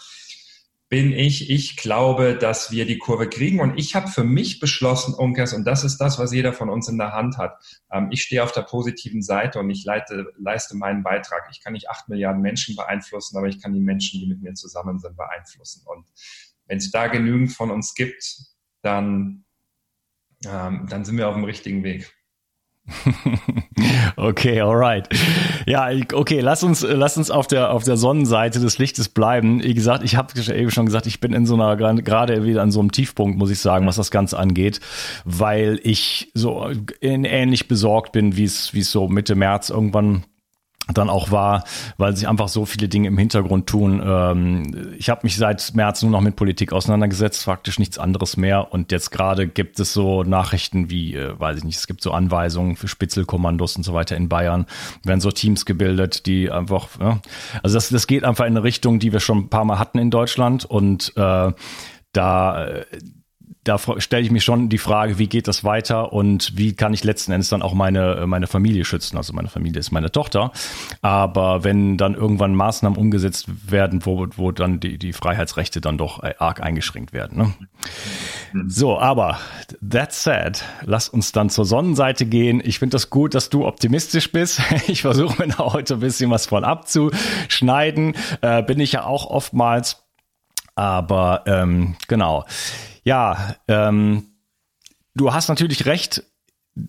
bin 0.95 1.13
ich, 1.13 1.51
ich 1.51 1.77
glaube, 1.77 2.39
dass 2.39 2.71
wir 2.71 2.87
die 2.87 2.99
Kurve 2.99 3.29
kriegen. 3.29 3.59
Und 3.59 3.77
ich 3.77 3.97
habe 3.97 4.07
für 4.07 4.23
mich 4.23 4.61
beschlossen, 4.61 5.13
Unkers, 5.13 5.53
und 5.53 5.65
das 5.65 5.83
ist 5.83 5.99
das, 5.99 6.21
was 6.21 6.33
jeder 6.33 6.53
von 6.53 6.71
uns 6.71 6.87
in 6.87 6.99
der 6.99 7.11
Hand 7.11 7.37
hat. 7.37 7.59
Ähm, 7.91 8.11
ich 8.13 8.23
stehe 8.23 8.45
auf 8.45 8.53
der 8.53 8.63
positiven 8.63 9.21
Seite 9.21 9.59
und 9.59 9.69
ich 9.71 9.85
leite, 9.85 10.33
leiste 10.39 10.77
meinen 10.77 11.03
Beitrag. 11.03 11.49
Ich 11.51 11.65
kann 11.65 11.73
nicht 11.73 11.91
acht 11.91 12.09
Milliarden 12.09 12.41
Menschen 12.43 12.77
beeinflussen, 12.77 13.37
aber 13.37 13.49
ich 13.49 13.61
kann 13.61 13.75
die 13.75 13.81
Menschen, 13.81 14.21
die 14.21 14.29
mit 14.29 14.41
mir 14.41 14.55
zusammen 14.55 15.01
sind, 15.01 15.17
beeinflussen. 15.17 15.83
Und 15.85 16.07
wenn 16.67 16.79
es 16.79 16.93
da 16.93 17.09
genügend 17.09 17.51
von 17.51 17.73
uns 17.73 17.95
gibt, 17.97 18.39
dann 18.83 19.45
ähm, 20.47 20.87
dann 20.89 21.05
sind 21.05 21.17
wir 21.17 21.29
auf 21.29 21.35
dem 21.35 21.43
richtigen 21.43 21.83
Weg. 21.83 22.15
okay, 24.17 24.61
alright. 24.61 25.09
Ja, 25.67 25.89
okay, 26.13 26.41
lass 26.41 26.63
uns, 26.63 26.83
lass 26.87 27.17
uns 27.17 27.31
auf 27.31 27.47
der, 27.47 27.73
auf 27.73 27.85
der 27.85 27.97
Sonnenseite 27.97 28.61
des 28.61 28.79
Lichtes 28.79 29.09
bleiben. 29.09 29.63
Wie 29.63 29.75
gesagt, 29.75 30.05
ich 30.05 30.17
habe 30.17 30.33
eben 30.55 30.71
schon 30.71 30.87
gesagt, 30.87 31.07
ich 31.07 31.21
bin 31.21 31.33
in 31.33 31.47
so 31.47 31.55
einer, 31.55 31.77
gerade 31.77 32.45
wieder 32.45 32.63
an 32.63 32.71
so 32.71 32.81
einem 32.81 32.93
Tiefpunkt, 32.93 33.39
muss 33.39 33.51
ich 33.51 33.61
sagen, 33.61 33.87
was 33.87 33.97
das 33.97 34.11
Ganze 34.11 34.39
angeht, 34.39 34.81
weil 35.25 35.81
ich 35.83 36.31
so 36.35 36.71
ähnlich 37.01 37.69
besorgt 37.69 38.13
bin, 38.13 38.37
wie 38.37 38.45
es, 38.45 38.75
wie 38.75 38.81
es 38.81 38.91
so 38.91 39.09
Mitte 39.09 39.35
März 39.35 39.71
irgendwann 39.71 40.25
dann 40.93 41.09
auch 41.09 41.31
war, 41.31 41.65
weil 41.97 42.15
sich 42.15 42.29
einfach 42.29 42.49
so 42.49 42.67
viele 42.67 42.89
Dinge 42.89 43.09
im 43.09 43.17
Hintergrund 43.17 43.67
tun. 43.67 44.03
Ähm, 44.05 44.95
ich 44.99 45.09
habe 45.09 45.21
mich 45.23 45.37
seit 45.37 45.75
März 45.75 46.03
nur 46.03 46.11
noch 46.11 46.21
mit 46.21 46.37
Politik 46.37 46.73
auseinandergesetzt, 46.73 47.45
faktisch 47.45 47.79
nichts 47.79 47.99
anderes 47.99 48.37
mehr. 48.37 48.73
Und 48.73 48.93
jetzt 48.93 49.11
gerade 49.11 49.49
gibt 49.49 49.81
es 49.81 49.95
so 49.95 50.25
Nachrichten 50.25 50.91
wie, 50.91 51.15
äh, 51.15 51.39
weiß 51.39 51.59
ich 51.59 51.65
nicht, 51.65 51.77
es 51.77 51.87
gibt 51.87 52.03
so 52.03 52.13
Anweisungen 52.13 52.77
für 52.77 52.89
Spitzelkommandos 52.89 53.77
und 53.77 53.83
so 53.83 53.95
weiter 53.95 54.17
in 54.17 54.29
Bayern. 54.29 54.67
Werden 55.05 55.21
so 55.21 55.31
Teams 55.31 55.65
gebildet, 55.65 56.27
die 56.27 56.51
einfach, 56.51 56.89
also 57.63 57.75
das, 57.75 57.89
das 57.89 58.07
geht 58.07 58.25
einfach 58.25 58.45
in 58.45 58.53
eine 58.53 58.63
Richtung, 58.63 58.99
die 58.99 59.13
wir 59.13 59.21
schon 59.21 59.39
ein 59.39 59.49
paar 59.49 59.65
Mal 59.65 59.79
hatten 59.79 59.99
in 59.99 60.11
Deutschland. 60.11 60.67
Und 60.67 61.13
äh, 61.17 61.53
da 62.13 62.65
äh, 62.67 62.85
da 63.65 63.79
stelle 63.99 64.23
ich 64.23 64.31
mir 64.31 64.41
schon 64.41 64.69
die 64.69 64.79
Frage, 64.79 65.19
wie 65.19 65.27
geht 65.27 65.49
das 65.49 65.65
weiter 65.65 66.13
und 66.13 66.53
wie 66.57 66.75
kann 66.75 66.93
ich 66.93 67.03
letzten 67.03 67.33
Endes 67.33 67.49
dann 67.49 67.63
auch 67.63 67.73
meine, 67.73 68.17
äh, 68.17 68.27
meine 68.27 68.47
Familie 68.47 68.85
schützen? 68.85 69.17
Also 69.17 69.33
meine 69.33 69.49
Familie 69.49 69.81
ist 69.81 69.91
meine 69.91 70.13
Tochter. 70.13 70.53
Aber 71.01 71.65
wenn 71.65 71.97
dann 71.97 72.15
irgendwann 72.15 72.55
Maßnahmen 72.55 72.99
umgesetzt 72.99 73.47
werden, 73.71 74.05
wo, 74.05 74.27
wo 74.37 74.53
dann 74.53 74.81
die, 74.81 74.99
die 74.99 75.15
Freiheitsrechte 75.15 75.81
dann 75.81 75.97
doch 75.97 76.23
äh, 76.23 76.35
arg 76.39 76.63
eingeschränkt 76.63 77.15
werden. 77.15 77.39
Ne? 77.39 77.55
So, 78.69 78.99
aber 78.99 79.39
that 79.81 80.13
said, 80.13 80.63
lass 80.83 81.09
uns 81.09 81.33
dann 81.33 81.49
zur 81.49 81.65
Sonnenseite 81.65 82.27
gehen. 82.27 82.61
Ich 82.63 82.79
finde 82.79 82.95
das 82.95 83.09
gut, 83.09 83.35
dass 83.35 83.49
du 83.49 83.67
optimistisch 83.67 84.31
bist. 84.31 84.61
Ich 84.87 85.03
versuche 85.03 85.43
mir 85.43 85.49
da 85.49 85.73
heute 85.73 85.95
ein 85.95 86.01
bisschen 86.01 86.31
was 86.31 86.47
von 86.47 86.63
abzuschneiden. 86.65 88.15
Äh, 88.43 88.63
bin 88.63 88.81
ich 88.81 88.93
ja 88.93 89.05
auch 89.05 89.27
oftmals. 89.27 90.05
Aber 90.75 91.45
ähm, 91.47 91.97
genau. 92.09 92.45
Ja, 93.05 93.57
ähm, 93.69 94.25
du 95.15 95.33
hast 95.33 95.49
natürlich 95.49 95.87
recht. 95.87 96.25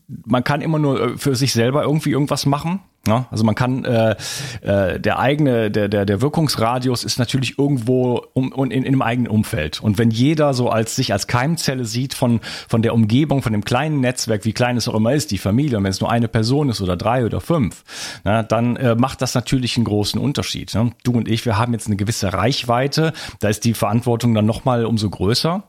Man 0.08 0.44
kann 0.44 0.62
immer 0.62 0.80
nur 0.80 1.00
äh, 1.00 1.18
für 1.18 1.36
sich 1.36 1.54
selber 1.54 1.84
irgendwie 1.84 2.12
irgendwas 2.12 2.46
machen. 2.46 2.80
Ja, 3.08 3.28
also 3.30 3.44
man 3.44 3.54
kann 3.54 3.86
äh, 3.86 4.16
äh, 4.62 5.00
der 5.00 5.20
eigene, 5.20 5.70
der, 5.70 5.90
der, 5.90 6.06
der 6.06 6.22
Wirkungsradius 6.22 7.04
ist 7.04 7.20
natürlich 7.20 7.60
irgendwo 7.60 8.26
um, 8.34 8.52
um, 8.52 8.66
in, 8.66 8.84
in 8.84 8.88
einem 8.88 9.04
eigenen 9.04 9.30
Umfeld. 9.30 9.80
Und 9.80 10.00
wenn 10.00 10.10
jeder 10.10 10.56
so 10.56 10.70
als 10.70 10.96
sich 10.96 11.14
als 11.14 11.28
Keimzelle 11.28 11.86
sieht 11.86 12.16
von, 12.16 12.40
von 12.68 12.82
der 12.82 12.96
Umgebung, 12.96 13.44
von 13.44 13.52
dem 13.52 13.64
kleinen 13.64 14.00
Netzwerk, 14.00 14.44
wie 14.44 14.54
klein 14.54 14.76
es 14.76 14.88
auch 14.88 14.96
immer 14.96 15.14
ist, 15.14 15.30
die 15.30 15.38
Familie, 15.38 15.78
und 15.78 15.84
wenn 15.84 15.92
es 15.92 16.02
nur 16.02 16.10
eine 16.10 16.28
Person 16.28 16.70
ist 16.70 16.82
oder 16.82 16.98
drei 16.98 17.26
oder 17.26 17.42
fünf, 17.42 17.84
na, 18.24 18.42
dann 18.42 18.76
äh, 18.78 18.96
macht 18.96 19.22
das 19.22 19.36
natürlich 19.36 19.76
einen 19.78 19.86
großen 19.86 20.20
Unterschied. 20.20 20.74
Ne? 20.74 20.92
Du 21.04 21.12
und 21.12 21.30
ich, 21.30 21.46
wir 21.46 21.60
haben 21.60 21.74
jetzt 21.74 21.86
eine 21.86 21.98
gewisse 21.98 22.34
Reichweite, 22.34 23.14
da 23.40 23.50
ist 23.50 23.66
die 23.66 23.76
Verantwortung 23.76 24.34
dann 24.34 24.48
nochmal 24.48 24.84
umso 24.84 25.12
größer. 25.12 25.64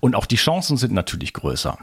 Und 0.00 0.14
auch 0.14 0.26
die 0.26 0.36
Chancen 0.36 0.76
sind 0.76 0.92
natürlich 0.92 1.32
größer. 1.32 1.78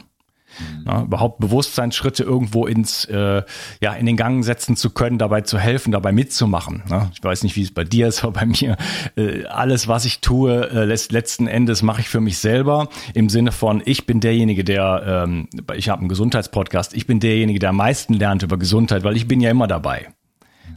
Mhm. 0.58 0.84
Ja, 0.86 1.02
überhaupt 1.02 1.38
Bewusstseinsschritte 1.40 2.22
irgendwo 2.22 2.66
ins, 2.66 3.04
äh, 3.06 3.42
ja, 3.80 3.92
in 3.94 4.06
den 4.06 4.16
Gang 4.16 4.44
setzen 4.44 4.76
zu 4.76 4.90
können, 4.90 5.18
dabei 5.18 5.42
zu 5.42 5.58
helfen, 5.58 5.92
dabei 5.92 6.12
mitzumachen. 6.12 6.82
Ne? 6.88 7.10
Ich 7.14 7.22
weiß 7.22 7.42
nicht, 7.42 7.56
wie 7.56 7.62
es 7.62 7.72
bei 7.72 7.84
dir 7.84 8.08
ist, 8.08 8.22
aber 8.24 8.40
bei 8.40 8.46
mir, 8.46 8.76
äh, 9.16 9.44
alles, 9.46 9.88
was 9.88 10.04
ich 10.04 10.20
tue, 10.20 10.70
äh, 10.70 10.84
lässt, 10.84 11.12
letzten 11.12 11.46
Endes 11.46 11.82
mache 11.82 12.00
ich 12.00 12.08
für 12.08 12.20
mich 12.20 12.38
selber 12.38 12.88
im 13.14 13.28
Sinne 13.28 13.52
von, 13.52 13.82
ich 13.84 14.06
bin 14.06 14.20
derjenige, 14.20 14.64
der, 14.64 15.24
ähm, 15.26 15.48
ich 15.74 15.88
habe 15.88 16.00
einen 16.00 16.08
Gesundheitspodcast, 16.08 16.94
ich 16.94 17.06
bin 17.06 17.20
derjenige, 17.20 17.58
der 17.58 17.70
am 17.70 17.76
meisten 17.76 18.14
lernt 18.14 18.42
über 18.42 18.58
Gesundheit, 18.58 19.04
weil 19.04 19.16
ich 19.16 19.28
bin 19.28 19.40
ja 19.40 19.50
immer 19.50 19.66
dabei. 19.66 20.08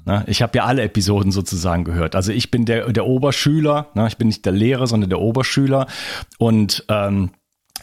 Ne? 0.05 0.23
Ich 0.27 0.41
habe 0.41 0.57
ja 0.57 0.65
alle 0.65 0.83
Episoden 0.83 1.31
sozusagen 1.31 1.83
gehört. 1.83 2.15
Also 2.15 2.31
ich 2.31 2.51
bin 2.51 2.65
der, 2.65 2.91
der 2.91 3.05
Oberschüler, 3.05 3.87
ne? 3.95 4.07
ich 4.07 4.17
bin 4.17 4.27
nicht 4.27 4.45
der 4.45 4.53
Lehrer, 4.53 4.87
sondern 4.87 5.09
der 5.09 5.19
Oberschüler. 5.19 5.87
Und 6.37 6.85
ähm, 6.89 7.31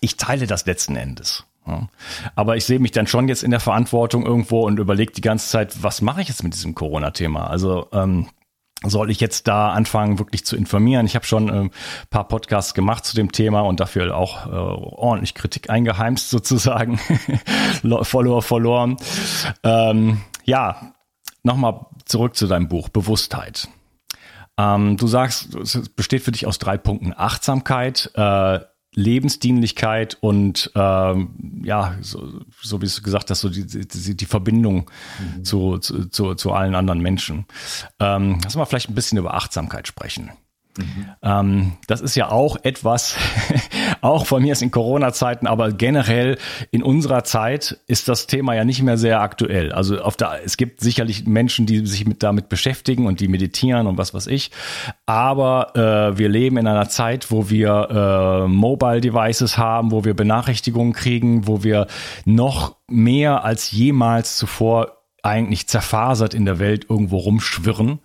ich 0.00 0.16
teile 0.16 0.46
das 0.46 0.66
letzten 0.66 0.96
Endes. 0.96 1.44
Ja. 1.66 1.88
Aber 2.34 2.56
ich 2.56 2.64
sehe 2.64 2.80
mich 2.80 2.90
dann 2.90 3.06
schon 3.06 3.28
jetzt 3.28 3.44
in 3.44 3.50
der 3.50 3.60
Verantwortung 3.60 4.26
irgendwo 4.26 4.62
und 4.66 4.78
überlege 4.78 5.12
die 5.12 5.20
ganze 5.20 5.48
Zeit, 5.48 5.82
was 5.82 6.00
mache 6.00 6.22
ich 6.22 6.28
jetzt 6.28 6.42
mit 6.42 6.54
diesem 6.54 6.74
Corona-Thema? 6.74 7.46
Also 7.46 7.88
ähm, 7.92 8.28
soll 8.84 9.10
ich 9.10 9.20
jetzt 9.20 9.46
da 9.46 9.70
anfangen, 9.70 10.18
wirklich 10.18 10.44
zu 10.44 10.56
informieren? 10.56 11.06
Ich 11.06 11.14
habe 11.14 11.24
schon 11.24 11.50
ein 11.50 11.66
äh, 11.66 11.70
paar 12.10 12.26
Podcasts 12.26 12.74
gemacht 12.74 13.04
zu 13.04 13.14
dem 13.14 13.30
Thema 13.30 13.60
und 13.60 13.78
dafür 13.78 14.16
auch 14.16 14.46
äh, 14.46 14.50
ordentlich 14.50 15.34
Kritik 15.34 15.70
eingeheimst 15.70 16.30
sozusagen, 16.30 16.98
Follower 18.02 18.42
verloren. 18.42 18.96
Ähm, 19.62 20.20
ja, 20.44 20.94
nochmal 21.42 21.86
zurück 22.04 22.36
zu 22.36 22.46
deinem 22.46 22.68
Buch, 22.68 22.88
Bewusstheit. 22.88 23.68
Ähm, 24.58 24.96
du 24.96 25.06
sagst, 25.06 25.54
es 25.54 25.88
besteht 25.88 26.22
für 26.22 26.32
dich 26.32 26.46
aus 26.46 26.58
drei 26.58 26.76
Punkten. 26.76 27.14
Achtsamkeit, 27.16 28.10
äh, 28.14 28.60
Lebensdienlichkeit 28.94 30.18
und 30.20 30.70
ähm, 30.74 31.62
ja, 31.64 31.96
so, 32.02 32.42
so 32.60 32.82
wie 32.82 32.86
du 32.86 33.02
gesagt 33.02 33.30
hast, 33.30 33.40
so 33.40 33.48
die, 33.48 33.66
die, 33.66 34.16
die 34.16 34.26
Verbindung 34.26 34.90
mhm. 35.36 35.44
zu, 35.44 35.78
zu, 35.78 36.34
zu, 36.34 36.52
allen 36.52 36.74
anderen 36.74 37.00
Menschen. 37.00 37.46
Ähm, 37.98 38.38
lass 38.44 38.54
mal 38.54 38.66
vielleicht 38.66 38.90
ein 38.90 38.94
bisschen 38.94 39.16
über 39.16 39.32
Achtsamkeit 39.32 39.88
sprechen. 39.88 40.30
Mhm. 40.76 41.06
Ähm, 41.22 41.72
das 41.86 42.02
ist 42.02 42.14
ja 42.16 42.30
auch 42.30 42.56
etwas, 42.64 43.16
auch 44.02 44.26
von 44.26 44.42
mir 44.42 44.52
ist 44.52 44.62
in 44.62 44.72
Corona-Zeiten, 44.72 45.46
aber 45.46 45.70
generell 45.70 46.36
in 46.72 46.82
unserer 46.82 47.22
Zeit 47.22 47.78
ist 47.86 48.08
das 48.08 48.26
Thema 48.26 48.54
ja 48.54 48.64
nicht 48.64 48.82
mehr 48.82 48.98
sehr 48.98 49.20
aktuell. 49.20 49.70
Also 49.72 50.00
auf 50.02 50.16
der, 50.16 50.40
es 50.44 50.56
gibt 50.56 50.80
sicherlich 50.80 51.26
Menschen, 51.26 51.66
die 51.66 51.86
sich 51.86 52.04
mit, 52.04 52.22
damit 52.24 52.48
beschäftigen 52.48 53.06
und 53.06 53.20
die 53.20 53.28
meditieren 53.28 53.86
und 53.86 53.98
was 53.98 54.12
weiß 54.12 54.26
ich. 54.26 54.50
Aber 55.06 55.76
äh, 55.76 56.18
wir 56.18 56.28
leben 56.28 56.56
in 56.56 56.66
einer 56.66 56.88
Zeit, 56.88 57.30
wo 57.30 57.48
wir 57.48 58.44
äh, 58.44 58.48
Mobile 58.48 59.00
Devices 59.00 59.56
haben, 59.56 59.92
wo 59.92 60.04
wir 60.04 60.14
Benachrichtigungen 60.14 60.92
kriegen, 60.92 61.46
wo 61.46 61.62
wir 61.62 61.86
noch 62.24 62.76
mehr 62.88 63.44
als 63.44 63.70
jemals 63.70 64.36
zuvor 64.36 64.98
eigentlich 65.22 65.68
zerfasert 65.68 66.34
in 66.34 66.44
der 66.44 66.58
Welt 66.58 66.86
irgendwo 66.90 67.18
rumschwirren 67.18 68.00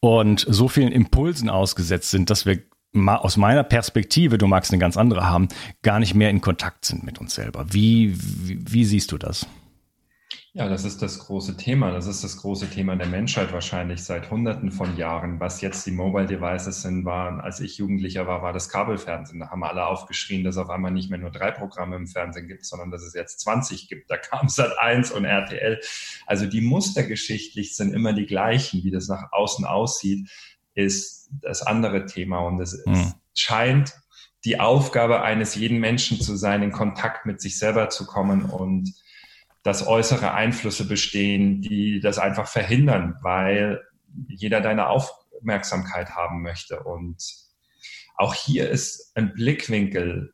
und 0.00 0.46
so 0.48 0.68
vielen 0.68 0.92
Impulsen 0.92 1.50
ausgesetzt 1.50 2.10
sind, 2.10 2.30
dass 2.30 2.46
wir 2.46 2.62
aus 2.96 3.36
meiner 3.36 3.64
Perspektive, 3.64 4.38
du 4.38 4.46
magst 4.46 4.72
eine 4.72 4.80
ganz 4.80 4.96
andere 4.96 5.28
haben, 5.28 5.48
gar 5.82 5.98
nicht 5.98 6.14
mehr 6.14 6.30
in 6.30 6.40
Kontakt 6.40 6.84
sind 6.84 7.04
mit 7.04 7.18
uns 7.18 7.34
selber. 7.34 7.66
Wie, 7.70 8.14
wie, 8.16 8.58
wie 8.66 8.84
siehst 8.84 9.12
du 9.12 9.18
das? 9.18 9.46
Ja, 10.56 10.70
das 10.70 10.86
ist 10.86 11.02
das 11.02 11.18
große 11.18 11.58
Thema. 11.58 11.90
Das 11.90 12.06
ist 12.06 12.24
das 12.24 12.38
große 12.38 12.70
Thema 12.70 12.96
der 12.96 13.08
Menschheit 13.08 13.52
wahrscheinlich 13.52 14.02
seit 14.02 14.30
Hunderten 14.30 14.72
von 14.72 14.96
Jahren. 14.96 15.38
Was 15.38 15.60
jetzt 15.60 15.84
die 15.86 15.90
Mobile 15.90 16.24
Devices 16.24 16.80
sind, 16.80 17.04
waren, 17.04 17.42
als 17.42 17.60
ich 17.60 17.76
Jugendlicher 17.76 18.26
war, 18.26 18.40
war 18.40 18.54
das 18.54 18.70
Kabelfernsehen. 18.70 19.40
Da 19.40 19.50
haben 19.50 19.62
alle 19.64 19.86
aufgeschrien, 19.86 20.44
dass 20.44 20.56
auf 20.56 20.70
einmal 20.70 20.92
nicht 20.92 21.10
mehr 21.10 21.18
nur 21.18 21.30
drei 21.30 21.50
Programme 21.50 21.96
im 21.96 22.06
Fernsehen 22.06 22.48
gibt, 22.48 22.64
sondern 22.64 22.90
dass 22.90 23.02
es 23.02 23.12
jetzt 23.12 23.40
20 23.40 23.86
gibt. 23.86 24.10
Da 24.10 24.16
kam 24.16 24.48
Sat 24.48 24.78
1 24.78 25.10
und 25.10 25.26
RTL. 25.26 25.78
Also 26.24 26.46
die 26.46 26.62
Muster 26.62 27.02
geschichtlich 27.02 27.76
sind 27.76 27.92
immer 27.92 28.14
die 28.14 28.24
gleichen. 28.24 28.82
Wie 28.82 28.90
das 28.90 29.08
nach 29.08 29.32
außen 29.32 29.66
aussieht, 29.66 30.30
ist 30.72 31.15
das 31.30 31.62
andere 31.62 32.06
Thema. 32.06 32.40
Und 32.40 32.60
es 32.60 32.82
mhm. 32.86 33.14
scheint 33.34 33.94
die 34.44 34.60
Aufgabe 34.60 35.22
eines 35.22 35.54
jeden 35.54 35.78
Menschen 35.78 36.20
zu 36.20 36.36
sein, 36.36 36.62
in 36.62 36.72
Kontakt 36.72 37.26
mit 37.26 37.40
sich 37.40 37.58
selber 37.58 37.88
zu 37.88 38.06
kommen 38.06 38.44
und 38.44 38.92
dass 39.64 39.86
äußere 39.86 40.32
Einflüsse 40.32 40.86
bestehen, 40.86 41.60
die 41.60 41.98
das 41.98 42.18
einfach 42.18 42.46
verhindern, 42.46 43.16
weil 43.22 43.82
jeder 44.28 44.60
deine 44.60 44.88
Aufmerksamkeit 44.88 46.10
haben 46.10 46.42
möchte. 46.42 46.84
Und 46.84 47.16
auch 48.16 48.34
hier 48.34 48.70
ist 48.70 49.10
ein 49.16 49.34
Blickwinkel 49.34 50.32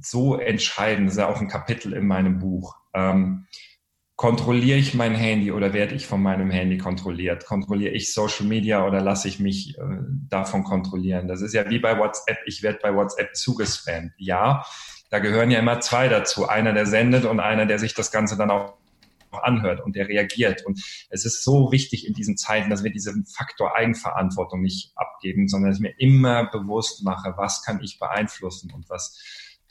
so 0.00 0.36
entscheidend. 0.36 1.08
Das 1.08 1.14
ist 1.14 1.20
ja 1.20 1.28
auch 1.28 1.42
ein 1.42 1.48
Kapitel 1.48 1.92
in 1.92 2.06
meinem 2.06 2.38
Buch. 2.38 2.74
Ähm, 2.94 3.46
kontrolliere 4.20 4.76
ich 4.76 4.92
mein 4.92 5.14
Handy 5.14 5.50
oder 5.50 5.72
werde 5.72 5.94
ich 5.94 6.06
von 6.06 6.22
meinem 6.22 6.50
Handy 6.50 6.76
kontrolliert? 6.76 7.46
Kontrolliere 7.46 7.94
ich 7.94 8.12
Social 8.12 8.44
Media 8.44 8.86
oder 8.86 9.00
lasse 9.00 9.28
ich 9.28 9.40
mich 9.40 9.78
äh, 9.78 9.82
davon 10.28 10.62
kontrollieren? 10.62 11.26
Das 11.26 11.40
ist 11.40 11.54
ja 11.54 11.70
wie 11.70 11.78
bei 11.78 11.98
WhatsApp. 11.98 12.36
Ich 12.44 12.62
werde 12.62 12.80
bei 12.82 12.94
WhatsApp 12.94 13.34
zugespammt. 13.34 14.12
Ja, 14.18 14.66
da 15.08 15.20
gehören 15.20 15.50
ja 15.50 15.58
immer 15.58 15.80
zwei 15.80 16.08
dazu. 16.08 16.46
Einer, 16.46 16.74
der 16.74 16.84
sendet 16.84 17.24
und 17.24 17.40
einer, 17.40 17.64
der 17.64 17.78
sich 17.78 17.94
das 17.94 18.12
Ganze 18.12 18.36
dann 18.36 18.50
auch 18.50 18.74
anhört 19.30 19.80
und 19.80 19.96
der 19.96 20.06
reagiert. 20.08 20.66
Und 20.66 20.84
es 21.08 21.24
ist 21.24 21.42
so 21.42 21.72
wichtig 21.72 22.06
in 22.06 22.12
diesen 22.12 22.36
Zeiten, 22.36 22.68
dass 22.68 22.84
wir 22.84 22.92
diesen 22.92 23.24
Faktor 23.24 23.74
Eigenverantwortung 23.74 24.60
nicht 24.60 24.92
abgeben, 24.96 25.48
sondern 25.48 25.70
dass 25.70 25.78
ich 25.78 25.82
mir 25.82 25.94
immer 25.96 26.44
bewusst 26.50 27.04
mache, 27.04 27.32
was 27.38 27.64
kann 27.64 27.82
ich 27.82 27.98
beeinflussen 27.98 28.70
und 28.70 28.90
was 28.90 29.18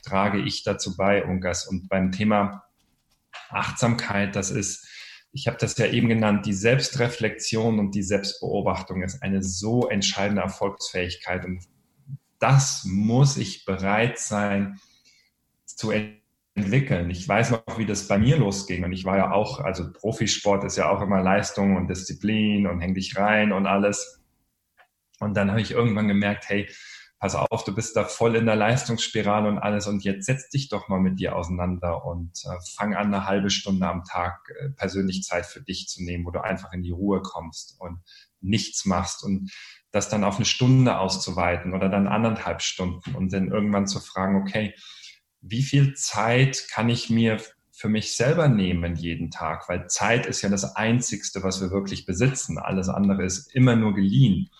trage 0.02 0.40
ich 0.40 0.64
dazu 0.64 0.96
bei, 0.96 1.24
Ungas. 1.24 1.68
Und 1.68 1.88
beim 1.88 2.10
Thema 2.10 2.64
Achtsamkeit, 3.52 4.36
das 4.36 4.50
ist, 4.50 4.86
ich 5.32 5.46
habe 5.46 5.56
das 5.58 5.76
ja 5.78 5.86
eben 5.86 6.08
genannt, 6.08 6.46
die 6.46 6.52
Selbstreflexion 6.52 7.78
und 7.78 7.94
die 7.94 8.02
Selbstbeobachtung 8.02 9.02
ist 9.02 9.22
eine 9.22 9.42
so 9.42 9.88
entscheidende 9.88 10.42
Erfolgsfähigkeit. 10.42 11.44
Und 11.44 11.64
das 12.38 12.84
muss 12.84 13.36
ich 13.36 13.64
bereit 13.64 14.18
sein, 14.18 14.80
zu 15.66 15.92
entwickeln. 16.56 17.10
Ich 17.10 17.26
weiß 17.26 17.50
noch, 17.50 17.78
wie 17.78 17.86
das 17.86 18.08
bei 18.08 18.18
mir 18.18 18.36
losging. 18.36 18.84
Und 18.84 18.92
ich 18.92 19.04
war 19.04 19.16
ja 19.16 19.32
auch, 19.32 19.60
also 19.60 19.92
Profisport 19.92 20.64
ist 20.64 20.76
ja 20.76 20.90
auch 20.90 21.00
immer 21.00 21.22
Leistung 21.22 21.76
und 21.76 21.88
Disziplin 21.88 22.66
und 22.66 22.80
häng 22.80 22.94
dich 22.94 23.16
rein 23.16 23.52
und 23.52 23.66
alles. 23.66 24.20
Und 25.20 25.36
dann 25.36 25.50
habe 25.50 25.60
ich 25.60 25.70
irgendwann 25.70 26.08
gemerkt, 26.08 26.48
hey, 26.48 26.68
pass 27.20 27.34
auf, 27.34 27.64
du 27.64 27.74
bist 27.74 27.94
da 27.96 28.04
voll 28.04 28.34
in 28.34 28.46
der 28.46 28.56
Leistungsspirale 28.56 29.46
und 29.46 29.58
alles. 29.58 29.86
Und 29.86 30.02
jetzt 30.04 30.24
setz 30.24 30.48
dich 30.48 30.70
doch 30.70 30.88
mal 30.88 31.00
mit 31.00 31.20
dir 31.20 31.36
auseinander 31.36 32.06
und 32.06 32.32
äh, 32.46 32.56
fang 32.74 32.94
an, 32.94 33.14
eine 33.14 33.26
halbe 33.26 33.50
Stunde 33.50 33.86
am 33.86 34.04
Tag 34.04 34.48
äh, 34.58 34.70
persönlich 34.70 35.22
Zeit 35.22 35.44
für 35.44 35.60
dich 35.60 35.86
zu 35.86 36.02
nehmen, 36.02 36.24
wo 36.24 36.30
du 36.30 36.42
einfach 36.42 36.72
in 36.72 36.82
die 36.82 36.90
Ruhe 36.90 37.20
kommst 37.20 37.76
und 37.78 38.00
nichts 38.40 38.86
machst 38.86 39.22
und 39.22 39.52
das 39.92 40.08
dann 40.08 40.24
auf 40.24 40.36
eine 40.36 40.46
Stunde 40.46 40.98
auszuweiten 40.98 41.74
oder 41.74 41.90
dann 41.90 42.08
anderthalb 42.08 42.62
Stunden 42.62 43.14
und 43.14 43.32
dann 43.32 43.48
irgendwann 43.48 43.86
zu 43.86 44.00
fragen, 44.00 44.36
okay, 44.36 44.74
wie 45.42 45.62
viel 45.62 45.94
Zeit 45.94 46.68
kann 46.70 46.88
ich 46.88 47.10
mir 47.10 47.38
für 47.70 47.88
mich 47.88 48.16
selber 48.16 48.48
nehmen 48.48 48.96
jeden 48.96 49.30
Tag? 49.30 49.68
Weil 49.68 49.88
Zeit 49.88 50.24
ist 50.24 50.40
ja 50.40 50.48
das 50.48 50.74
Einzigste, 50.76 51.42
was 51.42 51.60
wir 51.60 51.70
wirklich 51.70 52.06
besitzen. 52.06 52.58
Alles 52.58 52.88
andere 52.88 53.24
ist 53.24 53.54
immer 53.54 53.76
nur 53.76 53.94
geliehen. 53.94 54.50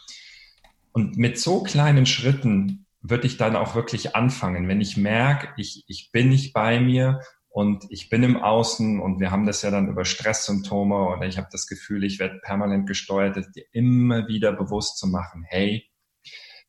Und 0.92 1.16
mit 1.16 1.38
so 1.38 1.62
kleinen 1.62 2.07
Schritten 2.07 2.87
würde 3.00 3.26
ich 3.26 3.37
dann 3.37 3.57
auch 3.57 3.74
wirklich 3.74 4.14
anfangen. 4.14 4.68
Wenn 4.68 4.81
ich 4.81 4.96
merke, 4.96 5.48
ich, 5.57 5.85
ich 5.87 6.11
bin 6.12 6.29
nicht 6.29 6.53
bei 6.53 6.81
mir 6.81 7.20
und 7.48 7.85
ich 7.90 8.11
bin 8.11 8.22
im 8.22 8.37
Außen 8.37 9.00
und 9.00 9.20
wir 9.20 9.31
haben 9.31 9.46
das 9.46 9.62
ja 9.62 9.70
dann 9.70 9.88
über 9.88 10.05
Stresssymptome 10.05 11.09
oder 11.09 11.26
ich 11.26 11.38
habe 11.38 11.48
das 11.50 11.66
Gefühl, 11.66 12.05
ich 12.05 12.18
werde 12.18 12.38
permanent 12.42 12.87
gesteuert, 12.87 13.37
dir 13.55 13.64
immer 13.72 14.29
wieder 14.29 14.53
bewusst 14.53 14.98
zu 14.98 15.07
machen, 15.07 15.44
hey, 15.48 15.88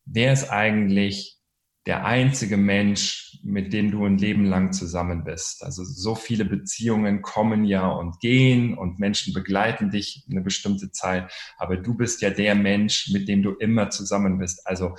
wer 0.05 0.33
ist 0.33 0.49
eigentlich 0.49 1.40
der 1.87 2.05
einzige 2.05 2.57
Mensch, 2.57 3.39
mit 3.43 3.73
dem 3.73 3.89
du 3.89 4.05
ein 4.05 4.17
Leben 4.17 4.45
lang 4.45 4.71
zusammen 4.71 5.23
bist. 5.23 5.63
Also 5.63 5.83
so 5.83 6.13
viele 6.13 6.45
Beziehungen 6.45 7.23
kommen 7.23 7.65
ja 7.65 7.87
und 7.87 8.19
gehen 8.19 8.77
und 8.77 8.99
Menschen 8.99 9.33
begleiten 9.33 9.89
dich 9.89 10.23
eine 10.29 10.41
bestimmte 10.41 10.91
Zeit, 10.91 11.31
aber 11.57 11.77
du 11.77 11.95
bist 11.95 12.21
ja 12.21 12.29
der 12.29 12.53
Mensch, 12.53 13.09
mit 13.11 13.27
dem 13.27 13.41
du 13.41 13.51
immer 13.51 13.89
zusammen 13.89 14.37
bist. 14.37 14.67
Also 14.67 14.95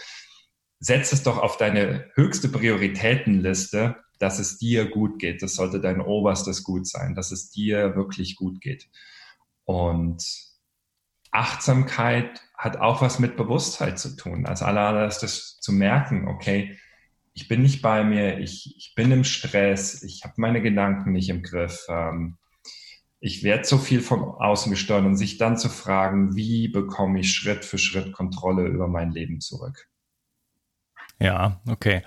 setz 0.81 1.12
es 1.12 1.23
doch 1.23 1.38
auf 1.38 1.57
deine 1.57 2.11
höchste 2.14 2.49
Prioritätenliste, 2.49 3.97
dass 4.18 4.40
es 4.40 4.59
dir 4.59 4.90
gut 4.90 5.21
geht. 5.21 5.42
Das 5.42 5.55
sollte 5.55 5.81
dein 5.81 6.01
oberstes 6.01 6.64
Gut 6.64 6.88
sein, 6.88 7.14
dass 7.14 7.31
es 7.31 7.51
dir 7.51 7.95
wirklich 7.95 8.35
gut 8.35 8.61
geht. 8.61 8.88
Und 9.64 10.52
Achtsamkeit 11.33 12.40
hat 12.57 12.77
auch 12.77 13.03
was 13.03 13.18
mit 13.18 13.37
Bewusstheit 13.37 13.99
zu 13.99 14.16
tun. 14.16 14.47
Als 14.47 14.62
allererstes 14.62 15.59
zu 15.61 15.73
merken, 15.73 16.29
okay, 16.29 16.79
ich 17.35 17.49
bin 17.49 17.62
nicht 17.62 17.83
bei 17.83 18.05
mir, 18.05 18.38
ich, 18.38 18.75
ich 18.77 18.95
bin 18.95 19.11
im 19.11 19.25
Stress, 19.25 20.03
ich 20.03 20.23
habe 20.23 20.35
meine 20.37 20.62
Gedanken 20.62 21.12
nicht 21.12 21.31
im 21.31 21.42
Griff. 21.42 21.87
Ähm, 21.88 22.37
ich 23.21 23.42
werde 23.42 23.64
so 23.64 23.79
viel 23.79 24.01
von 24.01 24.23
außen 24.23 24.71
gesteuert 24.71 25.07
und 25.07 25.16
sich 25.16 25.38
dann 25.38 25.57
zu 25.57 25.68
fragen, 25.68 26.37
wie 26.37 26.68
bekomme 26.68 27.21
ich 27.21 27.33
Schritt 27.33 27.64
für 27.64 27.79
Schritt 27.79 28.12
Kontrolle 28.12 28.66
über 28.66 28.88
mein 28.88 29.12
Leben 29.12 29.40
zurück. 29.40 29.88
Ja, 31.18 31.61
okay. 31.68 32.03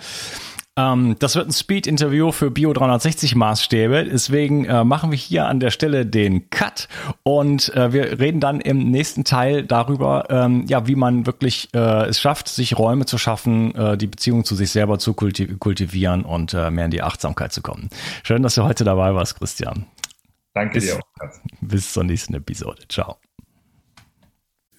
Ähm, 0.77 1.15
das 1.19 1.35
wird 1.35 1.47
ein 1.47 1.53
Speed-Interview 1.53 2.31
für 2.31 2.51
Bio 2.51 2.73
360 2.73 3.35
Maßstäbe. 3.35 4.05
Deswegen 4.05 4.65
äh, 4.65 4.83
machen 4.83 5.11
wir 5.11 5.17
hier 5.17 5.47
an 5.47 5.59
der 5.59 5.71
Stelle 5.71 6.05
den 6.05 6.49
Cut 6.49 6.89
und 7.23 7.73
äh, 7.75 7.93
wir 7.93 8.19
reden 8.19 8.39
dann 8.41 8.59
im 8.59 8.91
nächsten 8.91 9.23
Teil 9.23 9.63
darüber, 9.63 10.25
ähm, 10.29 10.65
ja, 10.67 10.88
wie 10.88 10.95
man 10.95 11.25
wirklich 11.25 11.69
äh, 11.73 12.07
es 12.07 12.19
schafft, 12.19 12.49
sich 12.49 12.77
Räume 12.77 13.05
zu 13.05 13.17
schaffen, 13.17 13.73
äh, 13.75 13.97
die 13.97 14.07
Beziehung 14.07 14.43
zu 14.43 14.55
sich 14.55 14.71
selber 14.71 14.99
zu 14.99 15.13
kultiv 15.13 15.59
kultivieren 15.59 16.23
und 16.23 16.53
äh, 16.53 16.69
mehr 16.71 16.85
in 16.85 16.91
die 16.91 17.01
Achtsamkeit 17.01 17.53
zu 17.53 17.61
kommen. 17.61 17.89
Schön, 18.23 18.43
dass 18.43 18.55
du 18.55 18.63
heute 18.63 18.83
dabei 18.83 19.15
warst, 19.15 19.39
Christian. 19.39 19.85
Danke 20.53 20.79
bis, 20.79 20.85
dir 20.85 20.97
auch. 20.97 21.29
Bis 21.61 21.93
zur 21.93 22.03
nächsten 22.03 22.33
Episode. 22.33 22.83
Ciao. 22.89 23.17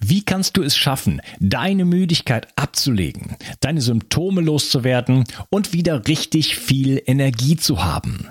Wie 0.08 0.22
kannst 0.22 0.56
du 0.56 0.62
es 0.62 0.76
schaffen, 0.76 1.20
deine 1.40 1.84
Müdigkeit 1.84 2.46
abzulegen, 2.54 3.34
deine 3.58 3.80
Symptome 3.80 4.40
loszuwerden 4.40 5.24
und 5.50 5.72
wieder 5.72 6.06
richtig 6.06 6.56
viel 6.56 7.02
Energie 7.06 7.56
zu 7.56 7.82
haben? 7.82 8.28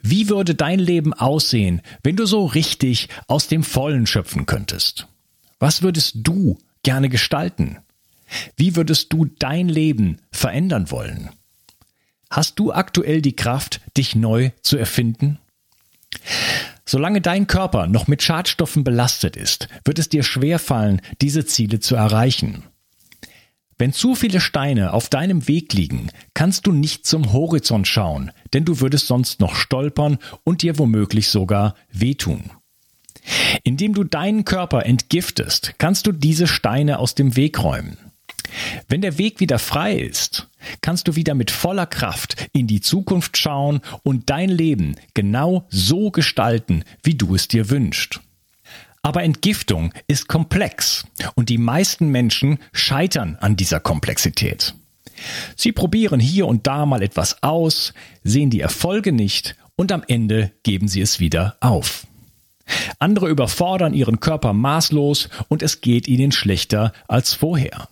Wie 0.00 0.30
würde 0.30 0.54
dein 0.54 0.78
Leben 0.78 1.12
aussehen, 1.12 1.82
wenn 2.02 2.16
du 2.16 2.24
so 2.24 2.46
richtig 2.46 3.08
aus 3.26 3.46
dem 3.46 3.62
Vollen 3.62 4.06
schöpfen 4.06 4.46
könntest? 4.46 5.06
Was 5.58 5.82
würdest 5.82 6.14
du 6.22 6.58
gerne 6.82 7.10
gestalten? 7.10 7.76
Wie 8.56 8.74
würdest 8.74 9.12
du 9.12 9.26
dein 9.26 9.68
Leben 9.68 10.16
verändern 10.32 10.90
wollen? 10.90 11.28
Hast 12.30 12.58
du 12.58 12.72
aktuell 12.72 13.20
die 13.20 13.36
Kraft, 13.36 13.82
dich 13.98 14.16
neu 14.16 14.50
zu 14.62 14.78
erfinden? 14.78 15.38
Solange 16.90 17.20
dein 17.20 17.46
Körper 17.46 17.86
noch 17.86 18.08
mit 18.08 18.20
Schadstoffen 18.20 18.82
belastet 18.82 19.36
ist, 19.36 19.68
wird 19.84 20.00
es 20.00 20.08
dir 20.08 20.24
schwerfallen, 20.24 21.00
diese 21.20 21.46
Ziele 21.46 21.78
zu 21.78 21.94
erreichen. 21.94 22.64
Wenn 23.78 23.92
zu 23.92 24.16
viele 24.16 24.40
Steine 24.40 24.92
auf 24.92 25.08
deinem 25.08 25.46
Weg 25.46 25.72
liegen, 25.72 26.10
kannst 26.34 26.66
du 26.66 26.72
nicht 26.72 27.06
zum 27.06 27.32
Horizont 27.32 27.86
schauen, 27.86 28.32
denn 28.54 28.64
du 28.64 28.80
würdest 28.80 29.06
sonst 29.06 29.38
noch 29.38 29.54
stolpern 29.54 30.18
und 30.42 30.62
dir 30.62 30.80
womöglich 30.80 31.28
sogar 31.28 31.76
wehtun. 31.92 32.50
Indem 33.62 33.94
du 33.94 34.02
deinen 34.02 34.44
Körper 34.44 34.84
entgiftest, 34.84 35.74
kannst 35.78 36.08
du 36.08 36.12
diese 36.12 36.48
Steine 36.48 36.98
aus 36.98 37.14
dem 37.14 37.36
Weg 37.36 37.62
räumen. 37.62 38.09
Wenn 38.88 39.00
der 39.00 39.18
Weg 39.18 39.40
wieder 39.40 39.58
frei 39.58 39.96
ist, 39.96 40.48
kannst 40.80 41.08
du 41.08 41.16
wieder 41.16 41.34
mit 41.34 41.50
voller 41.50 41.86
Kraft 41.86 42.36
in 42.52 42.66
die 42.66 42.80
Zukunft 42.80 43.36
schauen 43.36 43.80
und 44.02 44.30
dein 44.30 44.50
Leben 44.50 44.96
genau 45.14 45.66
so 45.70 46.10
gestalten, 46.10 46.84
wie 47.02 47.14
du 47.14 47.34
es 47.34 47.48
dir 47.48 47.70
wünschst. 47.70 48.20
Aber 49.02 49.22
Entgiftung 49.22 49.92
ist 50.06 50.28
komplex 50.28 51.06
und 51.34 51.48
die 51.48 51.58
meisten 51.58 52.08
Menschen 52.08 52.58
scheitern 52.72 53.36
an 53.40 53.56
dieser 53.56 53.80
Komplexität. 53.80 54.74
Sie 55.56 55.72
probieren 55.72 56.20
hier 56.20 56.46
und 56.46 56.66
da 56.66 56.86
mal 56.86 57.02
etwas 57.02 57.42
aus, 57.42 57.94
sehen 58.24 58.50
die 58.50 58.60
Erfolge 58.60 59.12
nicht 59.12 59.56
und 59.76 59.92
am 59.92 60.02
Ende 60.06 60.52
geben 60.62 60.88
sie 60.88 61.00
es 61.00 61.20
wieder 61.20 61.56
auf. 61.60 62.06
Andere 62.98 63.28
überfordern 63.28 63.94
ihren 63.94 64.20
Körper 64.20 64.52
maßlos 64.52 65.28
und 65.48 65.62
es 65.62 65.80
geht 65.80 66.06
ihnen 66.06 66.32
schlechter 66.32 66.92
als 67.08 67.34
vorher. 67.34 67.88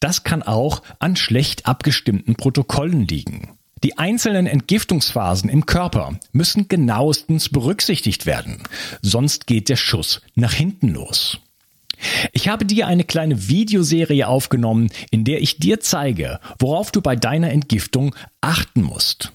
Das 0.00 0.24
kann 0.24 0.42
auch 0.42 0.82
an 0.98 1.16
schlecht 1.16 1.66
abgestimmten 1.66 2.34
Protokollen 2.34 3.06
liegen. 3.06 3.56
Die 3.82 3.96
einzelnen 3.96 4.46
Entgiftungsphasen 4.46 5.48
im 5.48 5.64
Körper 5.64 6.18
müssen 6.32 6.68
genauestens 6.68 7.48
berücksichtigt 7.48 8.26
werden, 8.26 8.62
sonst 9.00 9.46
geht 9.46 9.68
der 9.68 9.76
Schuss 9.76 10.20
nach 10.34 10.52
hinten 10.52 10.88
los. 10.88 11.38
Ich 12.32 12.48
habe 12.48 12.64
dir 12.64 12.86
eine 12.86 13.04
kleine 13.04 13.48
Videoserie 13.48 14.26
aufgenommen, 14.26 14.90
in 15.10 15.24
der 15.24 15.42
ich 15.42 15.58
dir 15.58 15.80
zeige, 15.80 16.40
worauf 16.58 16.90
du 16.92 17.00
bei 17.02 17.16
deiner 17.16 17.50
Entgiftung 17.50 18.14
achten 18.40 18.82
musst. 18.82 19.32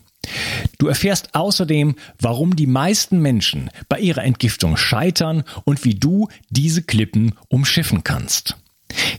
Du 0.80 0.88
erfährst 0.88 1.36
außerdem, 1.36 1.96
warum 2.20 2.56
die 2.56 2.68
meisten 2.68 3.20
Menschen 3.20 3.70
bei 3.88 4.00
ihrer 4.00 4.24
Entgiftung 4.24 4.78
scheitern 4.78 5.44
und 5.64 5.84
wie 5.86 5.96
du 5.96 6.28
diese 6.50 6.82
Klippen 6.82 7.36
umschiffen 7.50 8.04
kannst. 8.04 8.58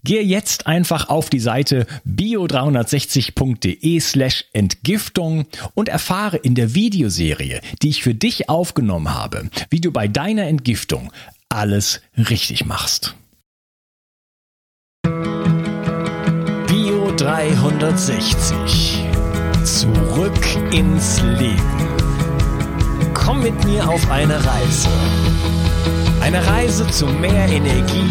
Gehe 0.04 0.22
jetzt 0.22 0.66
einfach 0.66 1.08
auf 1.08 1.30
die 1.30 1.40
Seite 1.40 1.86
bio360.de 2.06 4.00
slash 4.00 4.44
Entgiftung 4.52 5.46
und 5.74 5.88
erfahre 5.88 6.36
in 6.36 6.54
der 6.54 6.74
Videoserie, 6.74 7.60
die 7.82 7.88
ich 7.88 8.02
für 8.02 8.14
dich 8.14 8.48
aufgenommen 8.48 9.14
habe, 9.14 9.48
wie 9.70 9.80
du 9.80 9.92
bei 9.92 10.08
deiner 10.08 10.46
Entgiftung 10.46 11.12
alles 11.48 12.00
richtig 12.16 12.64
machst. 12.64 13.14
Bio 16.66 17.12
360. 17.16 19.04
Zurück 19.64 20.46
ins 20.72 21.20
Leben. 21.22 21.96
Komm 23.14 23.42
mit 23.42 23.64
mir 23.64 23.88
auf 23.88 24.10
eine 24.10 24.34
Reise. 24.34 24.88
Eine 26.20 26.46
Reise 26.46 26.86
zu 26.88 27.06
mehr 27.06 27.48
Energie 27.48 28.10